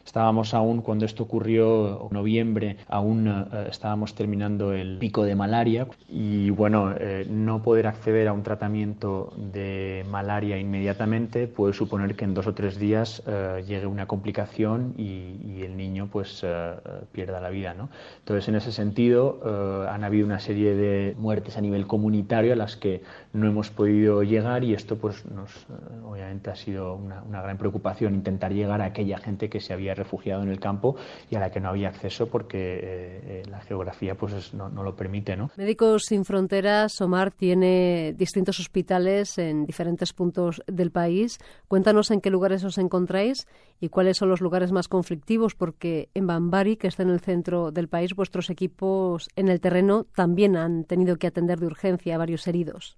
Estábamos 0.09 0.55
aún, 0.55 0.81
cuando 0.81 1.05
esto 1.05 1.21
ocurrió 1.21 2.07
en 2.09 2.13
noviembre, 2.17 2.77
aún 2.87 3.27
eh, 3.27 3.67
estábamos 3.69 4.15
terminando 4.15 4.73
el 4.73 4.97
pico 4.97 5.23
de 5.23 5.35
malaria 5.35 5.85
y 6.09 6.49
bueno, 6.49 6.95
eh, 6.99 7.27
no 7.29 7.61
poder 7.61 7.85
acceder 7.85 8.27
a 8.27 8.33
un 8.33 8.41
tratamiento 8.41 9.31
de 9.37 10.03
malaria 10.09 10.57
inmediatamente 10.57 11.45
puede 11.47 11.73
suponer 11.73 12.15
que 12.15 12.25
en 12.25 12.33
dos 12.33 12.47
o 12.47 12.55
tres 12.55 12.79
días 12.79 13.21
eh, 13.27 13.63
llegue 13.67 13.85
una 13.85 14.07
complicación 14.07 14.95
y, 14.97 15.35
y 15.45 15.61
el 15.61 15.77
niño 15.77 16.09
pues 16.11 16.41
eh, 16.43 16.71
pierda 17.11 17.39
la 17.39 17.51
vida. 17.51 17.75
¿no? 17.75 17.89
Entonces, 18.17 18.47
en 18.47 18.55
ese 18.55 18.71
sentido, 18.71 19.39
eh, 19.45 19.89
han 19.91 20.03
habido 20.03 20.25
una 20.25 20.39
serie 20.39 20.73
de 20.73 21.13
muertes 21.19 21.55
a 21.55 21.61
nivel 21.61 21.85
comunitario 21.85 22.53
a 22.53 22.55
las 22.55 22.75
que 22.77 23.03
no 23.33 23.47
hemos 23.47 23.69
podido 23.69 24.23
llegar 24.23 24.63
y 24.63 24.73
esto 24.73 24.97
pues 24.97 25.23
nos, 25.27 25.55
eh, 25.55 26.03
obviamente 26.03 26.49
ha 26.49 26.55
sido 26.55 26.95
una, 26.95 27.21
una 27.21 27.43
gran 27.43 27.59
preocupación 27.59 28.15
intentar 28.15 28.53
llegar 28.53 28.81
a 28.81 28.85
aquella 28.85 29.19
gente 29.19 29.49
que 29.49 29.59
se 29.59 29.71
había 29.71 29.98
refugiado 29.99 30.41
en 30.41 30.49
el 30.49 30.59
campo 30.59 30.95
y 31.29 31.35
a 31.35 31.39
la 31.39 31.51
que 31.51 31.59
no 31.59 31.69
había 31.69 31.89
acceso 31.89 32.27
porque 32.27 32.57
eh, 32.57 32.81
eh, 32.83 33.43
la 33.49 33.61
geografía 33.61 34.15
pues 34.15 34.53
no, 34.53 34.69
no, 34.69 34.83
lo 34.83 34.95
permite. 34.95 35.35
¿no? 35.37 35.51
Médicos 35.55 36.05
Sin 36.05 36.25
Fronteras, 36.25 36.99
Omar, 37.01 37.31
tiene 37.31 38.13
distintos 38.17 38.59
hospitales 38.59 39.37
en 39.37 39.65
diferentes 39.65 40.13
puntos 40.13 40.61
del 40.65 40.91
país. 40.91 41.37
Cuéntanos 41.67 42.11
en 42.11 42.21
qué 42.21 42.29
lugares 42.29 42.63
os 42.63 42.77
encontráis 42.77 43.45
y 43.79 43.89
cuáles 43.89 44.17
son 44.17 44.29
los 44.29 44.41
lugares 44.41 44.71
más 44.71 44.87
conflictivos, 44.87 45.55
porque 45.55 46.09
en 46.13 46.27
Bambari, 46.27 46.75
que 46.77 46.87
está 46.87 47.03
en 47.03 47.09
el 47.09 47.19
centro 47.19 47.71
del 47.71 47.87
país, 47.87 48.13
vuestros 48.15 48.49
equipos 48.49 49.29
en 49.35 49.47
el 49.47 49.61
terreno 49.61 50.05
también 50.15 50.55
han 50.55 50.83
tenido 50.83 51.17
que 51.17 51.27
atender 51.27 51.59
de 51.59 51.67
urgencia 51.67 52.15
a 52.15 52.17
varios 52.17 52.47
heridos. 52.47 52.97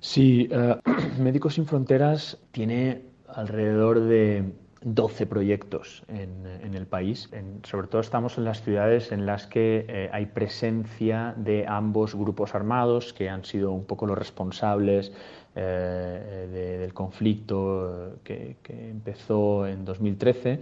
Sí, 0.00 0.48
uh, 0.50 0.80
Médicos 1.22 1.54
Sin 1.54 1.66
Fronteras 1.66 2.38
tiene 2.52 3.02
alrededor 3.28 4.00
de 4.00 4.52
12 4.82 5.26
proyectos 5.26 6.02
en, 6.08 6.74
el 6.74 6.86
país. 6.86 7.28
Sobre 7.64 7.88
todo 7.88 8.00
estamos 8.00 8.38
en 8.38 8.44
las 8.44 8.62
ciudades 8.62 9.12
en 9.12 9.26
las 9.26 9.46
que 9.46 9.84
eh, 9.88 10.08
hay 10.12 10.26
presencia 10.26 11.34
de 11.36 11.66
ambos 11.66 12.14
grupos 12.14 12.54
armados 12.54 13.12
que 13.12 13.28
han 13.28 13.44
sido 13.44 13.72
un 13.72 13.84
poco 13.84 14.06
los 14.06 14.16
responsables 14.16 15.12
eh, 15.54 16.48
de, 16.50 16.78
del 16.78 16.94
conflicto 16.94 18.18
que, 18.24 18.56
que, 18.62 18.90
empezó 18.90 19.66
en 19.66 19.84
2013 19.84 20.60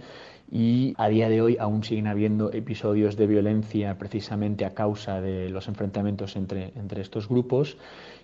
y 0.51 0.95
a 0.97 1.07
día 1.09 1.29
de 1.29 1.41
hoy 1.41 1.57
aún 1.59 1.83
siguen 1.83 2.07
habiendo 2.07 2.51
episodios 2.51 3.15
de 3.15 3.27
violencia 3.27 3.97
precisamente 3.97 4.65
a 4.65 4.73
causa 4.73 5.21
de 5.21 5.49
los 5.49 5.67
enfrentamientos 5.67 6.35
entre, 6.35 6.73
entre 6.75 7.01
estos 7.01 7.29
grupos. 7.29 7.77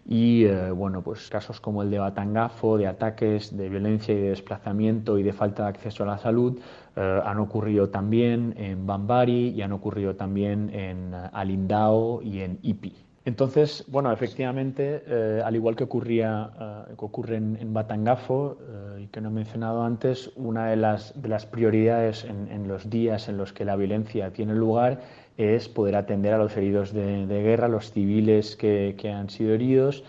Y 0.07 0.45
eh, 0.45 0.71
bueno 0.71 1.01
pues 1.01 1.29
casos 1.29 1.59
como 1.59 1.81
el 1.81 1.89
de 1.89 1.99
Batangafo 1.99 2.77
de 2.77 2.87
ataques 2.87 3.55
de 3.55 3.69
violencia 3.69 4.13
y 4.13 4.17
de 4.17 4.29
desplazamiento 4.29 5.17
y 5.17 5.23
de 5.23 5.33
falta 5.33 5.63
de 5.63 5.69
acceso 5.69 6.03
a 6.03 6.07
la 6.07 6.17
salud 6.19 6.59
eh, 6.95 7.21
han 7.25 7.39
ocurrido 7.39 7.89
también 7.89 8.53
en 8.57 8.85
Bambari 8.85 9.49
y 9.49 9.63
han 9.63 9.71
ocurrido 9.71 10.15
también 10.15 10.69
en 10.73 11.13
uh, 11.13 11.29
Alindao 11.33 12.21
y 12.21 12.41
en 12.41 12.59
Ipi 12.61 12.93
entonces, 13.25 13.83
bueno, 13.87 14.11
efectivamente, 14.11 15.03
eh, 15.07 15.41
al 15.43 15.55
igual 15.55 15.75
que 15.75 15.83
ocurría, 15.83 16.85
uh, 16.91 16.95
que 16.95 17.05
ocurre 17.05 17.37
en, 17.37 17.57
en 17.59 17.73
Batangafo 17.73 18.57
uh, 18.59 18.99
y 18.99 19.07
que 19.07 19.19
no 19.19 19.29
he 19.29 19.31
mencionado 19.31 19.83
antes, 19.83 20.31
una 20.35 20.67
de 20.67 20.75
las, 20.75 21.19
de 21.19 21.27
las 21.27 21.47
prioridades 21.47 22.23
en, 22.23 22.49
en, 22.51 22.67
los 22.67 22.87
días 22.87 23.27
en 23.27 23.37
los 23.37 23.51
que 23.51 23.65
la 23.65 23.75
violencia 23.75 24.31
tiene 24.31 24.53
lugar 24.53 25.01
es 25.37 25.67
poder 25.67 25.95
atender 25.95 26.33
a 26.33 26.37
los 26.37 26.55
heridos 26.55 26.93
de, 26.93 27.25
guerra, 27.27 27.67
los 27.67 27.91
civiles 27.91 28.55
que, 28.55 28.95
han 29.05 29.29
sido 29.29 29.53
heridos 29.53 30.03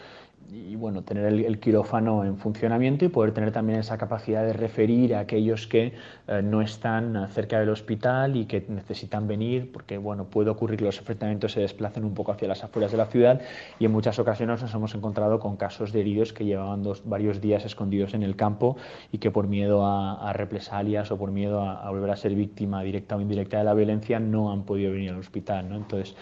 y 0.53 0.77
bueno, 0.77 1.03
tener 1.03 1.27
el, 1.27 1.59
quirófano 1.59 2.25
en 2.25 2.39
funcionamiento 2.39 3.05
y 3.05 3.09
poder 3.09 3.33
tener 3.33 3.53
también 3.53 3.79
esa 3.79 3.99
capacidad 3.99 4.45
de 4.45 4.53
referir 4.53 5.15
a 5.15 5.21
aquellos 5.21 5.67
que 5.67 5.93
eh, 6.29 6.43
no 6.43 6.63
están 6.63 7.29
cerca 7.31 7.59
del 7.59 7.71
hospital 7.71 8.37
y 8.37 8.47
que 8.47 8.65
necesitan 8.69 9.27
venir, 9.27 9.71
porque 9.73 9.99
bueno, 9.99 10.25
puede 10.25 10.51
ocurrir 10.51 10.79
que 10.79 10.85
los 10.85 10.99
enfrentamientos 10.99 11.53
se 11.53 11.61
desplacen 11.61 12.05
un 12.05 12.15
poco 12.15 12.33
hacia 12.33 12.49
las 12.49 12.63
afueras 12.63 12.93
de 12.93 12.99
la 12.99 13.07
ciudad 13.07 13.41
y 13.79 13.85
en 13.85 13.93
muchas 13.93 14.19
ocasiones 14.19 14.63
nos 14.63 14.75
hemos 14.75 14.95
encontrado 14.95 15.39
con 15.41 15.57
casos 15.57 15.93
de 15.93 16.01
heridos 16.01 16.33
que 16.33 16.45
llevaban 16.45 16.83
dos, 16.83 17.03
varios 17.05 17.41
días 17.41 17.65
escondidos 17.65 18.15
en 18.15 18.23
el 18.23 18.37
campo 18.37 18.77
y 19.13 19.19
que 19.19 19.31
por 19.31 19.49
miedo 19.49 19.85
a, 19.87 20.29
a 20.29 20.33
represalias 20.33 21.11
o 21.11 21.19
por 21.19 21.31
miedo 21.31 21.61
a, 21.63 21.87
a, 21.87 21.91
volver 21.91 22.11
a 22.11 22.17
ser 22.17 22.35
víctima 22.35 22.83
directa 22.83 23.17
o 23.17 23.21
indirecta 23.21 23.59
de 23.59 23.65
la 23.65 23.75
violencia 23.75 24.21
no 24.21 24.53
han 24.53 24.65
podido 24.65 24.93
venir 24.93 25.11
al 25.11 25.19
hospital, 25.19 25.69
¿no? 25.69 25.77
Entonces, 25.77 26.17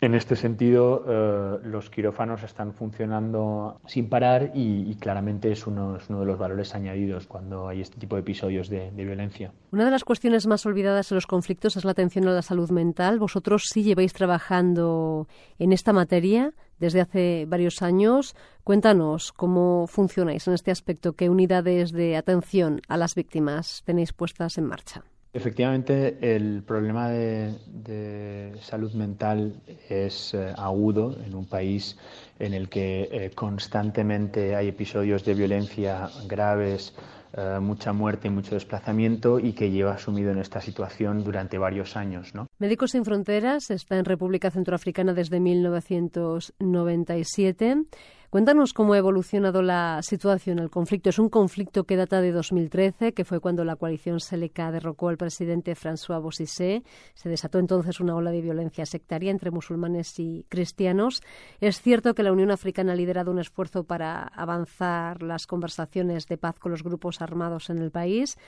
en 0.00 0.14
este 0.14 0.34
sentido, 0.34 1.04
eh, 1.06 1.58
los 1.64 1.90
quirófanos 1.90 2.42
están 2.42 2.72
funcionando 2.72 3.80
sin 3.86 4.08
parar 4.08 4.52
y, 4.54 4.90
y 4.90 4.94
claramente 4.94 5.52
es 5.52 5.66
uno, 5.66 5.98
de 5.98 6.24
los 6.24 6.38
valores 6.38 6.74
añadidos 6.74 7.26
cuando 7.26 7.68
hay 7.68 7.82
este 7.82 7.98
tipo 7.98 8.16
de 8.16 8.22
episodios 8.22 8.70
de, 8.70 8.90
de, 8.90 9.04
violencia. 9.04 9.52
Una 9.72 9.84
de 9.84 9.90
las 9.90 10.04
cuestiones 10.04 10.46
más 10.46 10.64
olvidadas 10.64 11.10
en 11.10 11.16
los 11.16 11.26
conflictos 11.26 11.76
es 11.76 11.84
la 11.84 11.90
atención 11.90 12.26
a 12.28 12.32
la 12.32 12.42
salud 12.42 12.70
mental. 12.70 13.18
Vosotros 13.18 13.64
sí 13.70 13.82
lleváis 13.82 14.14
trabajando 14.14 15.28
en 15.58 15.72
esta 15.72 15.92
materia 15.92 16.54
desde 16.78 17.02
hace 17.02 17.44
varios 17.46 17.82
años. 17.82 18.34
Cuéntanos 18.64 19.32
cómo 19.32 19.86
funcionáis 19.86 20.48
en 20.48 20.54
este 20.54 20.70
aspecto, 20.70 21.12
qué 21.12 21.28
unidades 21.28 21.92
de 21.92 22.16
atención 22.16 22.80
a 22.88 22.96
las 22.96 23.14
víctimas 23.14 23.82
tenéis 23.84 24.14
puestas 24.14 24.56
en 24.56 24.64
marcha. 24.64 25.04
Efectivamente, 25.32 26.18
el 26.34 26.64
problema 26.64 27.08
de, 27.08 28.52
salud 28.60 28.92
mental 28.94 29.62
es 29.88 30.34
eh, 30.34 30.52
agudo 30.56 31.16
en 31.24 31.36
un 31.36 31.46
país 31.46 31.96
en 32.40 32.52
el 32.52 32.68
que 32.68 33.08
eh, 33.12 33.30
constantemente 33.32 34.56
hay 34.56 34.68
episodios 34.68 35.24
de 35.24 35.34
violencia 35.34 36.10
graves, 36.26 36.94
eh, 37.32 37.60
mucha 37.60 37.92
muerte 37.92 38.26
y 38.26 38.30
mucho 38.32 38.56
desplazamiento 38.56 39.38
y 39.38 39.52
que 39.52 39.70
lleva 39.70 39.98
sumido 39.98 40.32
en 40.32 40.38
esta 40.38 40.60
situación 40.60 41.22
durante 41.22 41.58
varios 41.58 41.96
años. 41.96 42.34
¿no? 42.34 42.48
Médicos 42.58 42.90
Sin 42.90 43.04
Fronteras 43.04 43.70
está 43.70 43.98
en 43.98 44.04
República 44.04 44.50
Centroafricana 44.50 45.14
desde 45.14 45.38
1997. 45.38 47.84
Cuéntanos 48.30 48.74
cómo 48.74 48.92
ha 48.92 48.98
evolucionado 48.98 49.60
la 49.60 49.98
situación, 50.02 50.60
el 50.60 50.70
conflicto. 50.70 51.10
Es 51.10 51.18
un 51.18 51.28
conflicto 51.28 51.82
que 51.82 51.96
data 51.96 52.20
de 52.20 52.30
2013, 52.30 53.12
que 53.12 53.24
fue 53.24 53.40
cuando 53.40 53.64
la 53.64 53.74
coalición 53.74 54.20
Seleca 54.20 54.70
derrocó 54.70 55.08
al 55.08 55.16
presidente 55.16 55.74
François 55.74 56.22
Bozizé. 56.22 56.84
Se 57.14 57.28
desató 57.28 57.58
entonces 57.58 57.98
una 57.98 58.14
ola 58.14 58.30
de 58.30 58.40
violencia 58.40 58.86
sectaria 58.86 59.32
entre 59.32 59.50
musulmanes 59.50 60.16
y 60.20 60.46
cristianos. 60.48 61.24
Es 61.60 61.82
cierto 61.82 62.14
que 62.14 62.22
la 62.22 62.30
Unión 62.30 62.52
Africana 62.52 62.92
ha 62.92 62.94
liderado 62.94 63.32
un 63.32 63.40
esfuerzo 63.40 63.82
para 63.82 64.22
avanzar 64.22 65.24
las 65.24 65.48
conversaciones 65.48 66.28
de 66.28 66.38
paz 66.38 66.60
con 66.60 66.70
los 66.70 66.84
grupos 66.84 67.20
armados 67.22 67.68
en 67.68 67.78
el 67.78 67.90
país, 67.90 68.38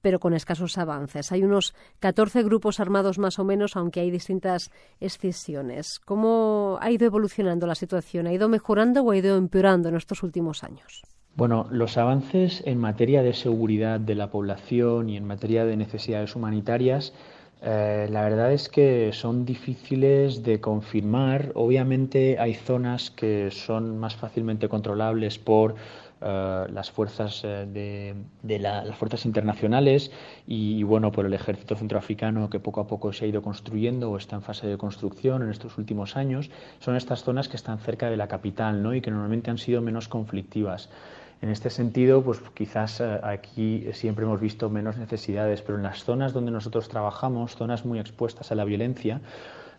pero 0.00 0.20
con 0.20 0.34
escasos 0.34 0.78
avances. 0.78 1.32
Hay 1.32 1.42
unos 1.42 1.74
14 2.00 2.42
grupos 2.42 2.80
armados 2.80 3.18
más 3.18 3.38
o 3.38 3.44
menos, 3.44 3.76
aunque 3.76 4.00
hay 4.00 4.10
distintas 4.10 4.70
escisiones. 5.00 6.00
¿Cómo 6.04 6.78
ha 6.80 6.90
ido 6.90 7.06
evolucionando 7.06 7.66
la 7.66 7.74
situación? 7.74 8.26
¿Ha 8.26 8.32
ido 8.32 8.48
mejorando 8.48 9.02
o 9.02 9.10
ha 9.10 9.16
ido 9.16 9.36
empeorando 9.36 9.88
en 9.88 9.96
estos 9.96 10.22
últimos 10.22 10.64
años? 10.64 11.02
Bueno, 11.36 11.68
los 11.70 11.96
avances 11.96 12.62
en 12.66 12.78
materia 12.78 13.22
de 13.22 13.32
seguridad 13.32 14.00
de 14.00 14.14
la 14.14 14.30
población 14.30 15.08
y 15.08 15.16
en 15.16 15.24
materia 15.24 15.64
de 15.64 15.76
necesidades 15.76 16.34
humanitarias, 16.34 17.14
eh, 17.62 18.08
la 18.10 18.22
verdad 18.22 18.52
es 18.52 18.68
que 18.68 19.12
son 19.12 19.44
difíciles 19.44 20.42
de 20.42 20.60
confirmar. 20.60 21.52
Obviamente 21.54 22.38
hay 22.38 22.54
zonas 22.54 23.10
que 23.10 23.50
son 23.50 23.98
más 23.98 24.16
fácilmente 24.16 24.68
controlables 24.68 25.38
por 25.38 25.76
eh, 26.20 26.66
las 26.72 26.90
fuerzas 26.90 27.42
eh, 27.44 28.14
de, 28.42 28.58
las 28.58 28.96
fuerzas 28.96 29.24
internacionales 29.24 30.10
y, 30.46 30.82
bueno 30.82 31.12
por 31.12 31.26
el 31.26 31.34
ejército 31.34 31.76
centroafricano 31.76 32.50
que 32.50 32.60
poco 32.60 32.80
a 32.80 32.86
poco 32.86 33.12
se 33.12 33.24
ha 33.24 33.28
ido 33.28 33.42
construyendo 33.42 34.10
o 34.10 34.16
está 34.16 34.36
en 34.36 34.42
fase 34.42 34.66
de 34.66 34.76
construcción 34.76 35.42
en 35.42 35.50
estos 35.50 35.78
últimos 35.78 36.16
años 36.16 36.50
son 36.78 36.96
estas 36.96 37.22
zonas 37.22 37.48
que 37.48 37.56
están 37.56 37.78
cerca 37.78 38.10
de 38.10 38.16
la 38.16 38.28
capital 38.28 38.82
¿no? 38.82 38.94
y 38.94 39.00
que 39.00 39.10
normalmente 39.10 39.50
han 39.50 39.58
sido 39.58 39.80
menos 39.80 40.08
conflictivas 40.08 40.90
en 41.42 41.48
este 41.48 41.70
sentido, 41.70 42.22
pues 42.22 42.40
quizás 42.52 43.00
eh, 43.00 43.18
aquí 43.22 43.86
siempre 43.92 44.26
hemos 44.26 44.40
visto 44.40 44.68
menos 44.68 44.98
necesidades, 44.98 45.62
pero 45.62 45.78
en 45.78 45.84
las 45.84 46.04
zonas 46.04 46.34
donde 46.34 46.50
nosotros 46.50 46.88
trabajamos, 46.88 47.56
zonas 47.56 47.86
muy 47.86 47.98
expuestas 47.98 48.52
a 48.52 48.54
la 48.54 48.64
violencia, 48.64 49.22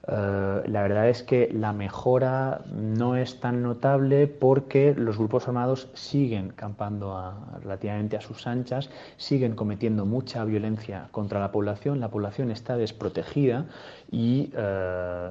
eh, 0.08 0.64
la 0.66 0.82
verdad 0.82 1.10
es 1.10 1.22
que 1.22 1.50
la 1.54 1.74
mejora 1.74 2.62
no 2.74 3.16
es 3.16 3.40
tan 3.40 3.62
notable 3.62 4.26
porque 4.26 4.96
los 4.98 5.18
grupos 5.18 5.48
armados 5.48 5.90
siguen 5.94 6.50
campando 6.50 7.36
relativamente 7.62 8.18
a 8.18 8.22
sus 8.22 8.48
anchas, 8.48 8.90
siguen 9.18 9.56
cometiendo 9.56 10.06
mucha 10.06 10.44
violencia 10.44 11.08
contra 11.12 11.40
la 11.40 11.52
población, 11.52 12.00
la 12.00 12.10
población 12.10 12.50
está 12.50 12.78
desprotegida 12.78 13.66
y 14.10 14.52
eh, 14.56 15.30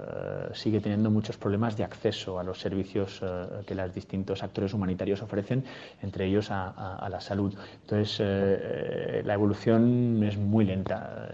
sigue 0.53 0.81
teniendo 0.81 1.11
muchos 1.11 1.37
problemas 1.37 1.77
de 1.77 1.85
acceso 1.85 2.39
a 2.39 2.45
los 2.45 2.61
servicios 2.61 3.21
eh, 3.23 3.47
que 3.67 3.75
los 3.75 3.93
distintos 3.93 4.45
actores 4.45 4.73
humanitarios 4.73 5.21
ofrecen, 5.21 5.65
entre 6.03 6.27
ellos 6.27 6.49
a, 6.51 7.09
la 7.11 7.21
salud. 7.21 7.53
Entonces, 7.83 8.21
la 9.25 9.35
evolución 9.35 10.23
es 10.23 10.37
muy 10.37 10.65
lenta 10.65 11.29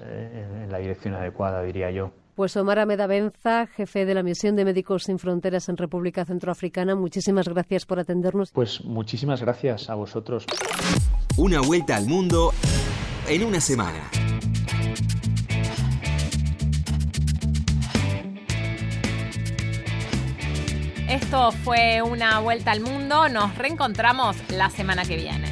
en 0.64 0.72
la 0.72 0.78
dirección 0.78 1.14
adecuada, 1.14 1.62
diría 1.62 1.90
yo. 1.90 2.10
Pues 2.36 2.54
Omar 2.58 2.78
Ameda 2.78 3.06
Benza, 3.06 3.66
jefe 3.66 4.04
de 4.04 4.12
la 4.12 4.22
misión 4.22 4.56
de 4.56 4.66
Médicos 4.66 5.04
Sin 5.04 5.18
Fronteras 5.18 5.70
en 5.70 5.78
República 5.78 6.26
Centroafricana, 6.26 6.94
muchísimas 6.94 7.48
gracias 7.48 7.86
por 7.86 7.98
atendernos. 7.98 8.50
Pues 8.52 8.84
muchísimas 8.84 9.40
gracias 9.40 9.88
a 9.88 9.94
vosotros. 9.94 10.44
Una 11.38 11.62
vuelta 11.62 11.96
al 11.96 12.06
mundo 12.06 12.52
en 13.26 13.42
una 13.42 13.58
semana. 13.58 14.10
Esto 21.08 21.52
fue 21.52 22.02
una 22.02 22.40
vuelta 22.40 22.72
al 22.72 22.80
mundo. 22.80 23.30
Nos 23.30 23.56
reencontramos 23.56 24.36
la 24.50 24.68
semana 24.68 25.06
que 25.06 25.16
viene. 25.16 25.45